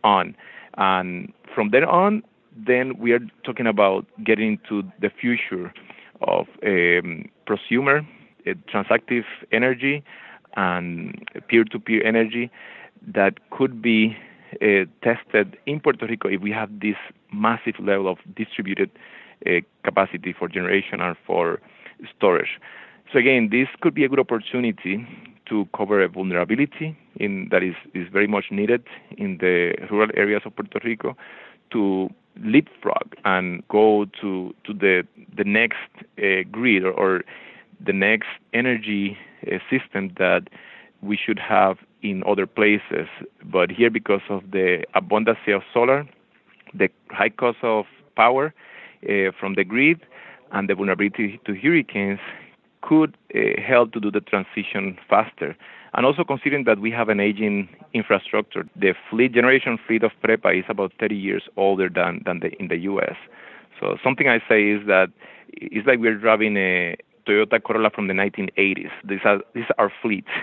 on. 0.03 0.35
And 0.77 1.33
from 1.55 1.71
then 1.71 1.83
on 1.83 2.23
then 2.55 2.97
we 2.97 3.11
are 3.11 3.19
talking 3.43 3.67
about 3.67 4.05
getting 4.23 4.59
to 4.69 4.83
the 5.01 5.09
future 5.09 5.73
of 6.21 6.47
um, 6.65 7.29
prosumer 7.47 8.05
uh, 8.47 8.53
transactive 8.71 9.23
energy 9.51 10.03
and 10.55 11.27
peer-to-peer 11.47 12.05
energy 12.05 12.51
that 13.05 13.49
could 13.49 13.81
be 13.81 14.15
uh, 14.61 14.85
tested 15.01 15.57
in 15.65 15.79
Puerto 15.79 16.05
Rico 16.05 16.29
if 16.29 16.41
we 16.41 16.51
have 16.51 16.79
this 16.79 16.95
massive 17.31 17.75
level 17.79 18.07
of 18.07 18.17
distributed 18.35 18.91
uh, 19.45 19.59
capacity 19.83 20.33
for 20.37 20.47
generation 20.47 21.01
and 21.01 21.15
for 21.25 21.59
storage. 22.15 22.59
So 23.11 23.19
again, 23.19 23.49
this 23.51 23.67
could 23.81 23.93
be 23.93 24.03
a 24.03 24.09
good 24.09 24.19
opportunity 24.19 25.05
to 25.49 25.67
cover 25.75 26.01
a 26.01 26.07
vulnerability 26.07 26.97
in, 27.17 27.49
that 27.51 27.63
is, 27.63 27.75
is 27.93 28.07
very 28.11 28.27
much 28.27 28.45
needed 28.51 28.83
in 29.17 29.37
the 29.39 29.75
rural 29.91 30.09
areas 30.15 30.43
of 30.45 30.55
Puerto 30.55 30.79
Rico 30.83 31.17
to 31.73 32.09
leapfrog 32.41 33.15
and 33.25 33.67
go 33.67 34.05
to 34.21 34.53
to 34.65 34.73
the 34.73 35.05
the 35.35 35.43
next 35.43 35.77
uh, 36.17 36.43
grid 36.51 36.83
or, 36.83 36.91
or 36.91 37.23
the 37.85 37.93
next 37.93 38.27
energy 38.53 39.17
uh, 39.47 39.57
system 39.69 40.13
that 40.17 40.43
we 41.01 41.17
should 41.17 41.39
have 41.39 41.77
in 42.01 42.23
other 42.25 42.47
places. 42.47 43.07
But 43.43 43.69
here, 43.69 43.89
because 43.89 44.21
of 44.29 44.51
the 44.51 44.83
abundance 44.93 45.39
of 45.47 45.61
solar, 45.73 46.07
the 46.73 46.89
high 47.11 47.29
cost 47.29 47.57
of 47.61 47.85
power 48.15 48.53
uh, 49.03 49.31
from 49.39 49.55
the 49.55 49.63
grid, 49.63 50.01
and 50.53 50.69
the 50.69 50.75
vulnerability 50.75 51.39
to 51.45 51.53
hurricanes, 51.53 52.19
could 52.87 53.17
uh, 53.33 53.39
help 53.61 53.93
to 53.93 53.99
do 53.99 54.11
the 54.11 54.21
transition 54.21 54.97
faster. 55.09 55.55
And 55.95 56.05
also 56.05 56.23
considering 56.23 56.65
that 56.65 56.79
we 56.79 56.91
have 56.91 57.09
an 57.09 57.19
aging 57.19 57.69
infrastructure, 57.93 58.67
the 58.75 58.93
fleet 59.09 59.33
generation 59.33 59.79
fleet 59.87 60.03
of 60.03 60.11
PREPA 60.23 60.59
is 60.59 60.65
about 60.67 60.91
30 60.99 61.15
years 61.15 61.43
older 61.55 61.89
than, 61.89 62.21
than 62.25 62.39
the, 62.39 62.51
in 62.59 62.67
the 62.67 62.77
U.S. 62.91 63.15
So 63.79 63.97
something 64.03 64.27
I 64.27 64.39
say 64.49 64.69
is 64.69 64.85
that 64.87 65.09
it's 65.49 65.87
like 65.87 65.99
we're 65.99 66.17
driving 66.17 66.57
a, 66.57 66.97
Toyota 67.25 67.61
Corolla 67.63 67.89
from 67.89 68.07
the 68.07 68.13
1980s. 68.13 68.91
These 69.03 69.19
are 69.23 69.39
these 69.53 69.65
are 69.77 69.91
fleets. 70.01 70.29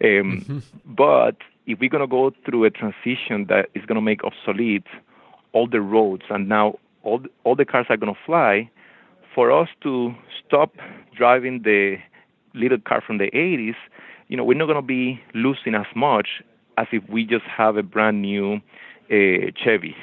Um, 0.00 0.06
mm-hmm. 0.06 0.58
But 0.86 1.38
if 1.66 1.80
we're 1.80 1.90
going 1.90 2.02
to 2.02 2.06
go 2.06 2.32
through 2.46 2.62
a 2.66 2.70
transition 2.70 3.46
that 3.48 3.68
is 3.74 3.84
going 3.84 3.96
to 3.96 4.00
make 4.00 4.22
obsolete 4.22 4.86
all 5.52 5.66
the 5.66 5.80
roads, 5.80 6.22
and 6.30 6.48
now 6.48 6.78
all 7.02 7.18
the, 7.18 7.28
all 7.42 7.56
the 7.56 7.64
cars 7.64 7.86
are 7.88 7.96
going 7.96 8.14
to 8.14 8.20
fly, 8.24 8.70
for 9.34 9.50
us 9.52 9.68
to 9.82 10.14
stop 10.46 10.76
driving 11.16 11.62
the 11.62 11.96
little 12.54 12.78
car 12.78 13.02
from 13.06 13.18
the 13.18 13.30
80s, 13.32 13.76
you 14.28 14.36
know, 14.36 14.44
we're 14.44 14.56
not 14.56 14.66
going 14.66 14.76
to 14.76 14.82
be 14.82 15.20
losing 15.34 15.74
as 15.74 15.86
much 15.94 16.42
as 16.76 16.86
if 16.92 17.02
we 17.08 17.24
just 17.24 17.44
have 17.44 17.76
a 17.76 17.82
brand 17.82 18.22
new 18.22 18.56
uh, 19.10 19.50
Chevy 19.56 19.96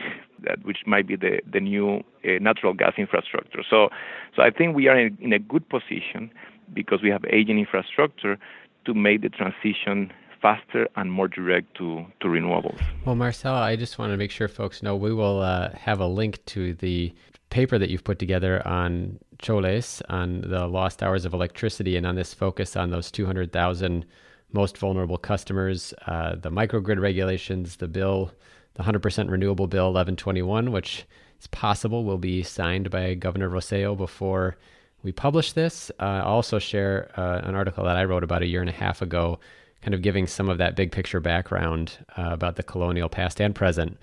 that, 0.43 0.63
which 0.63 0.79
might 0.85 1.07
be 1.07 1.15
the 1.15 1.41
the 1.51 1.59
new 1.59 2.03
uh, 2.23 2.39
natural 2.39 2.73
gas 2.73 2.93
infrastructure. 2.97 3.63
So, 3.69 3.89
so 4.35 4.41
I 4.41 4.49
think 4.51 4.75
we 4.75 4.87
are 4.87 4.97
in, 4.97 5.17
in 5.21 5.33
a 5.33 5.39
good 5.39 5.67
position 5.69 6.31
because 6.73 7.01
we 7.01 7.09
have 7.09 7.23
aging 7.31 7.59
infrastructure 7.59 8.37
to 8.85 8.93
make 8.93 9.21
the 9.21 9.29
transition 9.29 10.11
faster 10.45 10.87
and 10.95 11.11
more 11.11 11.27
direct 11.27 11.75
to, 11.75 12.05
to 12.19 12.27
renewables. 12.27 12.79
Well, 13.03 13.15
Marcel, 13.15 13.55
I 13.55 13.75
just 13.75 13.97
want 13.97 14.11
to 14.11 14.17
make 14.17 14.29
sure 14.29 14.47
folks 14.47 14.83
know 14.83 14.95
we 14.95 15.11
will 15.11 15.41
uh, 15.41 15.71
have 15.71 15.99
a 15.99 16.05
link 16.05 16.45
to 16.53 16.75
the 16.75 17.11
paper 17.49 17.79
that 17.79 17.89
you've 17.89 18.03
put 18.03 18.19
together 18.19 18.65
on 18.67 19.17
Choles, 19.39 20.03
on 20.07 20.41
the 20.41 20.67
lost 20.67 21.01
hours 21.01 21.25
of 21.25 21.33
electricity, 21.33 21.97
and 21.97 22.05
on 22.05 22.13
this 22.13 22.31
focus 22.31 22.75
on 22.75 22.91
those 22.91 23.09
200,000 23.09 24.05
most 24.53 24.77
vulnerable 24.77 25.17
customers, 25.17 25.95
uh, 26.05 26.35
the 26.35 26.51
microgrid 26.51 27.01
regulations, 27.01 27.77
the 27.77 27.87
bill 27.87 28.31
the 28.75 28.83
100% 28.83 29.31
renewable 29.31 29.67
bill 29.67 29.85
1121, 29.85 30.71
which 30.71 31.05
is 31.39 31.47
possible 31.47 32.03
will 32.03 32.17
be 32.17 32.43
signed 32.43 32.91
by 32.91 33.15
Governor 33.15 33.49
Rosselló 33.49 33.97
before 33.97 34.57
we 35.01 35.11
publish 35.11 35.53
this. 35.53 35.89
Uh, 35.99 36.21
I'll 36.23 36.35
also 36.35 36.59
share 36.59 37.09
uh, 37.17 37.39
an 37.43 37.55
article 37.55 37.85
that 37.85 37.95
I 37.95 38.03
wrote 38.03 38.23
about 38.23 38.43
a 38.43 38.45
year 38.45 38.59
and 38.59 38.69
a 38.69 38.73
half 38.73 39.01
ago, 39.01 39.39
kind 39.85 39.93
of 39.93 40.01
giving 40.01 40.25
some 40.25 40.49
of 40.49 40.57
that 40.57 40.75
big 40.75 40.91
picture 40.91 41.19
background 41.19 41.99
uh, 42.17 42.29
about 42.31 42.55
the 42.55 42.63
colonial 42.63 43.07
past 43.07 43.39
and 43.39 43.53
present 43.53 43.99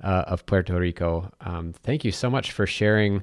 uh, 0.00 0.22
of 0.28 0.46
Puerto 0.46 0.78
Rico. 0.78 1.32
Um, 1.40 1.72
thank 1.72 2.04
you 2.04 2.12
so 2.12 2.30
much 2.30 2.52
for 2.52 2.68
sharing 2.68 3.20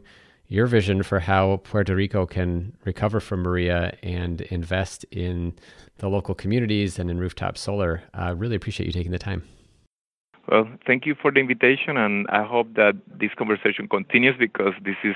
your 0.50 0.68
vision 0.68 1.04
for 1.04 1.22
how 1.22 1.62
Puerto 1.64 1.96
Rico 1.96 2.26
can 2.26 2.76
recover 2.84 3.22
from 3.22 3.44
Maria 3.44 3.98
and 4.04 4.42
invest 4.42 5.06
in 5.10 5.54
the 6.00 6.10
local 6.10 6.36
communities 6.36 7.00
and 7.00 7.10
in 7.10 7.18
rooftop 7.18 7.58
solar. 7.58 8.04
I 8.14 8.32
really 8.32 8.58
appreciate 8.58 8.88
you 8.88 8.92
taking 8.92 9.14
the 9.14 9.20
time. 9.20 9.44
Well, 10.50 10.68
thank 10.86 11.06
you 11.06 11.16
for 11.16 11.32
the 11.32 11.40
invitation, 11.40 11.96
and 11.96 12.28
I 12.28 12.44
hope 12.44 12.74
that 12.74 12.96
this 13.08 13.32
conversation 13.38 13.88
continues 13.88 14.36
because 14.38 14.74
this 14.84 14.98
is, 15.06 15.16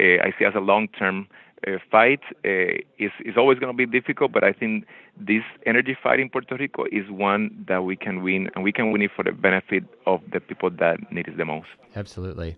uh, 0.00 0.26
I 0.26 0.34
see 0.36 0.44
as 0.44 0.54
a 0.56 0.60
long-term 0.60 1.28
uh, 1.66 1.78
fight. 1.90 2.20
Uh, 2.44 2.80
is 2.98 3.12
is 3.24 3.36
always 3.36 3.58
going 3.58 3.72
to 3.72 3.76
be 3.76 3.86
difficult, 3.86 4.32
but 4.32 4.44
I 4.44 4.52
think 4.52 4.86
this 5.18 5.42
energy 5.66 5.96
fight 6.02 6.20
in 6.20 6.28
Puerto 6.28 6.56
Rico 6.56 6.84
is 6.90 7.10
one 7.10 7.64
that 7.68 7.84
we 7.84 7.96
can 7.96 8.22
win, 8.22 8.50
and 8.54 8.64
we 8.64 8.72
can 8.72 8.92
win 8.92 9.02
it 9.02 9.10
for 9.14 9.22
the 9.24 9.32
benefit 9.32 9.84
of 10.06 10.20
the 10.32 10.40
people 10.40 10.70
that 10.70 11.12
need 11.12 11.28
it 11.28 11.36
the 11.36 11.44
most. 11.44 11.68
Absolutely. 11.96 12.56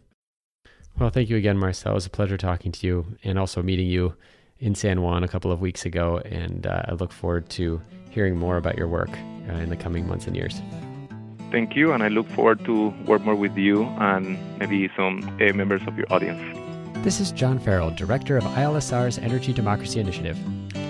Well, 0.99 1.11
thank 1.11 1.29
you 1.29 1.37
again, 1.37 1.59
Marcel. 1.59 1.93
It 1.93 1.95
was 1.97 2.07
a 2.07 2.11
pleasure 2.11 2.37
talking 2.37 2.73
to 2.73 2.87
you, 2.87 3.07
and 3.25 3.39
also 3.39 3.63
meeting 3.63 3.89
you 3.89 4.15
in 4.59 4.75
San 4.75 5.03
Juan 5.03 5.25
a 5.25 5.29
couple 5.29 5.51
of 5.51 5.61
weeks 5.61 5.85
ago. 5.85 6.19
And 6.25 6.67
uh, 6.67 6.83
I 6.87 6.93
look 6.93 7.13
forward 7.13 7.49
to 7.51 7.81
hearing 8.11 8.37
more 8.37 8.57
about 8.57 8.77
your 8.77 8.89
work 8.89 9.11
uh, 9.49 9.55
in 9.55 9.71
the 9.71 9.77
coming 9.77 10.07
months 10.07 10.27
and 10.27 10.37
years 10.37 10.61
thank 11.55 11.77
you, 11.77 11.93
and 11.93 12.03
I 12.03 12.09
look 12.09 12.29
forward 12.31 12.65
to 12.65 12.93
work 13.07 13.23
more 13.23 13.37
with 13.37 13.57
you 13.57 13.85
and 14.01 14.37
maybe 14.59 14.91
some 14.97 15.23
uh, 15.41 15.53
members 15.53 15.83
of 15.87 15.97
your 15.97 16.13
audience. 16.13 16.64
This 17.05 17.21
is 17.21 17.33
John 17.33 17.59
Farrell, 17.59 17.91
Director 17.91 18.39
of 18.39 18.45
ILSR's 18.45 19.19
Energy 19.19 19.53
Democracy 19.53 20.01
Initiative. 20.01 20.39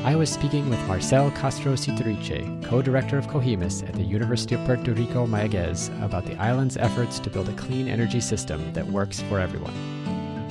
I 0.06 0.14
was 0.14 0.30
speaking 0.30 0.70
with 0.70 0.78
Marcel 0.86 1.28
Castro 1.32 1.72
Sitiriche, 1.72 2.62
co-director 2.62 3.18
of 3.18 3.26
CoHEMIS 3.26 3.82
at 3.88 3.94
the 3.94 4.04
University 4.04 4.54
of 4.54 4.64
Puerto 4.64 4.92
Rico 4.92 5.26
Mayaguez, 5.26 5.90
about 6.04 6.24
the 6.24 6.36
island's 6.36 6.76
efforts 6.76 7.18
to 7.18 7.30
build 7.30 7.48
a 7.48 7.52
clean 7.54 7.88
energy 7.88 8.20
system 8.20 8.72
that 8.74 8.86
works 8.86 9.22
for 9.22 9.40
everyone. 9.40 9.74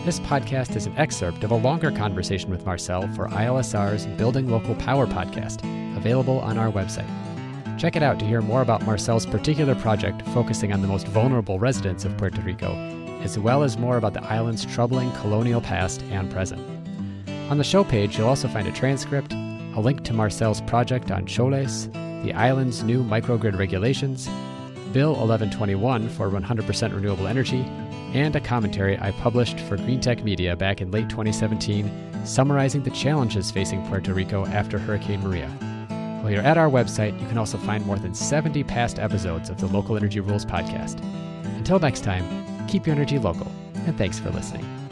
This 0.03 0.19
podcast 0.19 0.75
is 0.75 0.85
an 0.85 0.97
excerpt 0.97 1.45
of 1.45 1.51
a 1.51 1.55
longer 1.55 1.91
conversation 1.91 2.49
with 2.49 2.65
Marcel 2.65 3.07
for 3.15 3.29
ILSR's 3.29 4.05
Building 4.17 4.49
Local 4.49 4.75
Power 4.75 5.07
podcast, 5.07 5.63
available 5.95 6.39
on 6.39 6.57
our 6.57 6.73
website. 6.73 7.07
Check 7.79 7.95
it 7.95 8.03
out 8.03 8.19
to 8.19 8.25
hear 8.25 8.41
more 8.41 8.63
about 8.63 8.85
Marcel's 8.85 9.25
particular 9.25 9.75
project 9.75 10.23
focusing 10.33 10.73
on 10.73 10.81
the 10.81 10.89
most 10.89 11.07
vulnerable 11.07 11.57
residents 11.57 12.03
of 12.03 12.17
Puerto 12.17 12.41
Rico, 12.41 13.02
as 13.23 13.39
well 13.39 13.63
as 13.63 13.77
more 13.77 13.97
about 13.97 14.13
the 14.13 14.23
island's 14.23 14.65
troubling 14.65 15.11
colonial 15.13 15.61
past 15.61 16.01
and 16.03 16.31
present. 16.31 16.61
On 17.49 17.57
the 17.57 17.63
show 17.63 17.83
page, 17.83 18.17
you'll 18.17 18.27
also 18.27 18.47
find 18.47 18.67
a 18.67 18.71
transcript, 18.71 19.33
a 19.33 19.79
link 19.79 20.03
to 20.03 20.13
Marcel's 20.13 20.61
project 20.61 21.11
on 21.11 21.25
Choles, 21.25 21.89
the 22.23 22.33
island's 22.33 22.83
new 22.83 23.03
microgrid 23.03 23.57
regulations, 23.57 24.27
Bill 24.91 25.11
1121 25.11 26.09
for 26.09 26.29
100% 26.29 26.93
renewable 26.93 27.27
energy, 27.27 27.61
and 28.13 28.35
a 28.35 28.39
commentary 28.39 28.97
I 28.99 29.11
published 29.11 29.59
for 29.61 29.77
Greentech 29.77 30.23
Media 30.23 30.55
back 30.55 30.81
in 30.81 30.91
late 30.91 31.09
2017 31.09 32.11
summarizing 32.25 32.83
the 32.83 32.91
challenges 32.91 33.51
facing 33.51 33.85
Puerto 33.87 34.13
Rico 34.13 34.45
after 34.45 34.79
Hurricane 34.79 35.21
Maria. 35.21 35.47
While 36.21 36.31
you're 36.31 36.41
at 36.41 36.57
our 36.57 36.69
website, 36.69 37.19
you 37.21 37.27
can 37.27 37.37
also 37.37 37.57
find 37.57 37.85
more 37.85 37.99
than 37.99 38.13
70 38.13 38.63
past 38.63 38.97
episodes 38.97 39.49
of 39.49 39.59
the 39.59 39.67
Local 39.67 39.97
Energy 39.97 40.21
Rules 40.21 40.45
podcast. 40.45 41.03
Until 41.57 41.79
next 41.79 42.03
time, 42.03 42.23
keep 42.67 42.85
your 42.85 42.95
energy 42.95 43.19
local, 43.19 43.51
and 43.85 43.97
thanks 43.97 44.19
for 44.19 44.29
listening. 44.29 44.82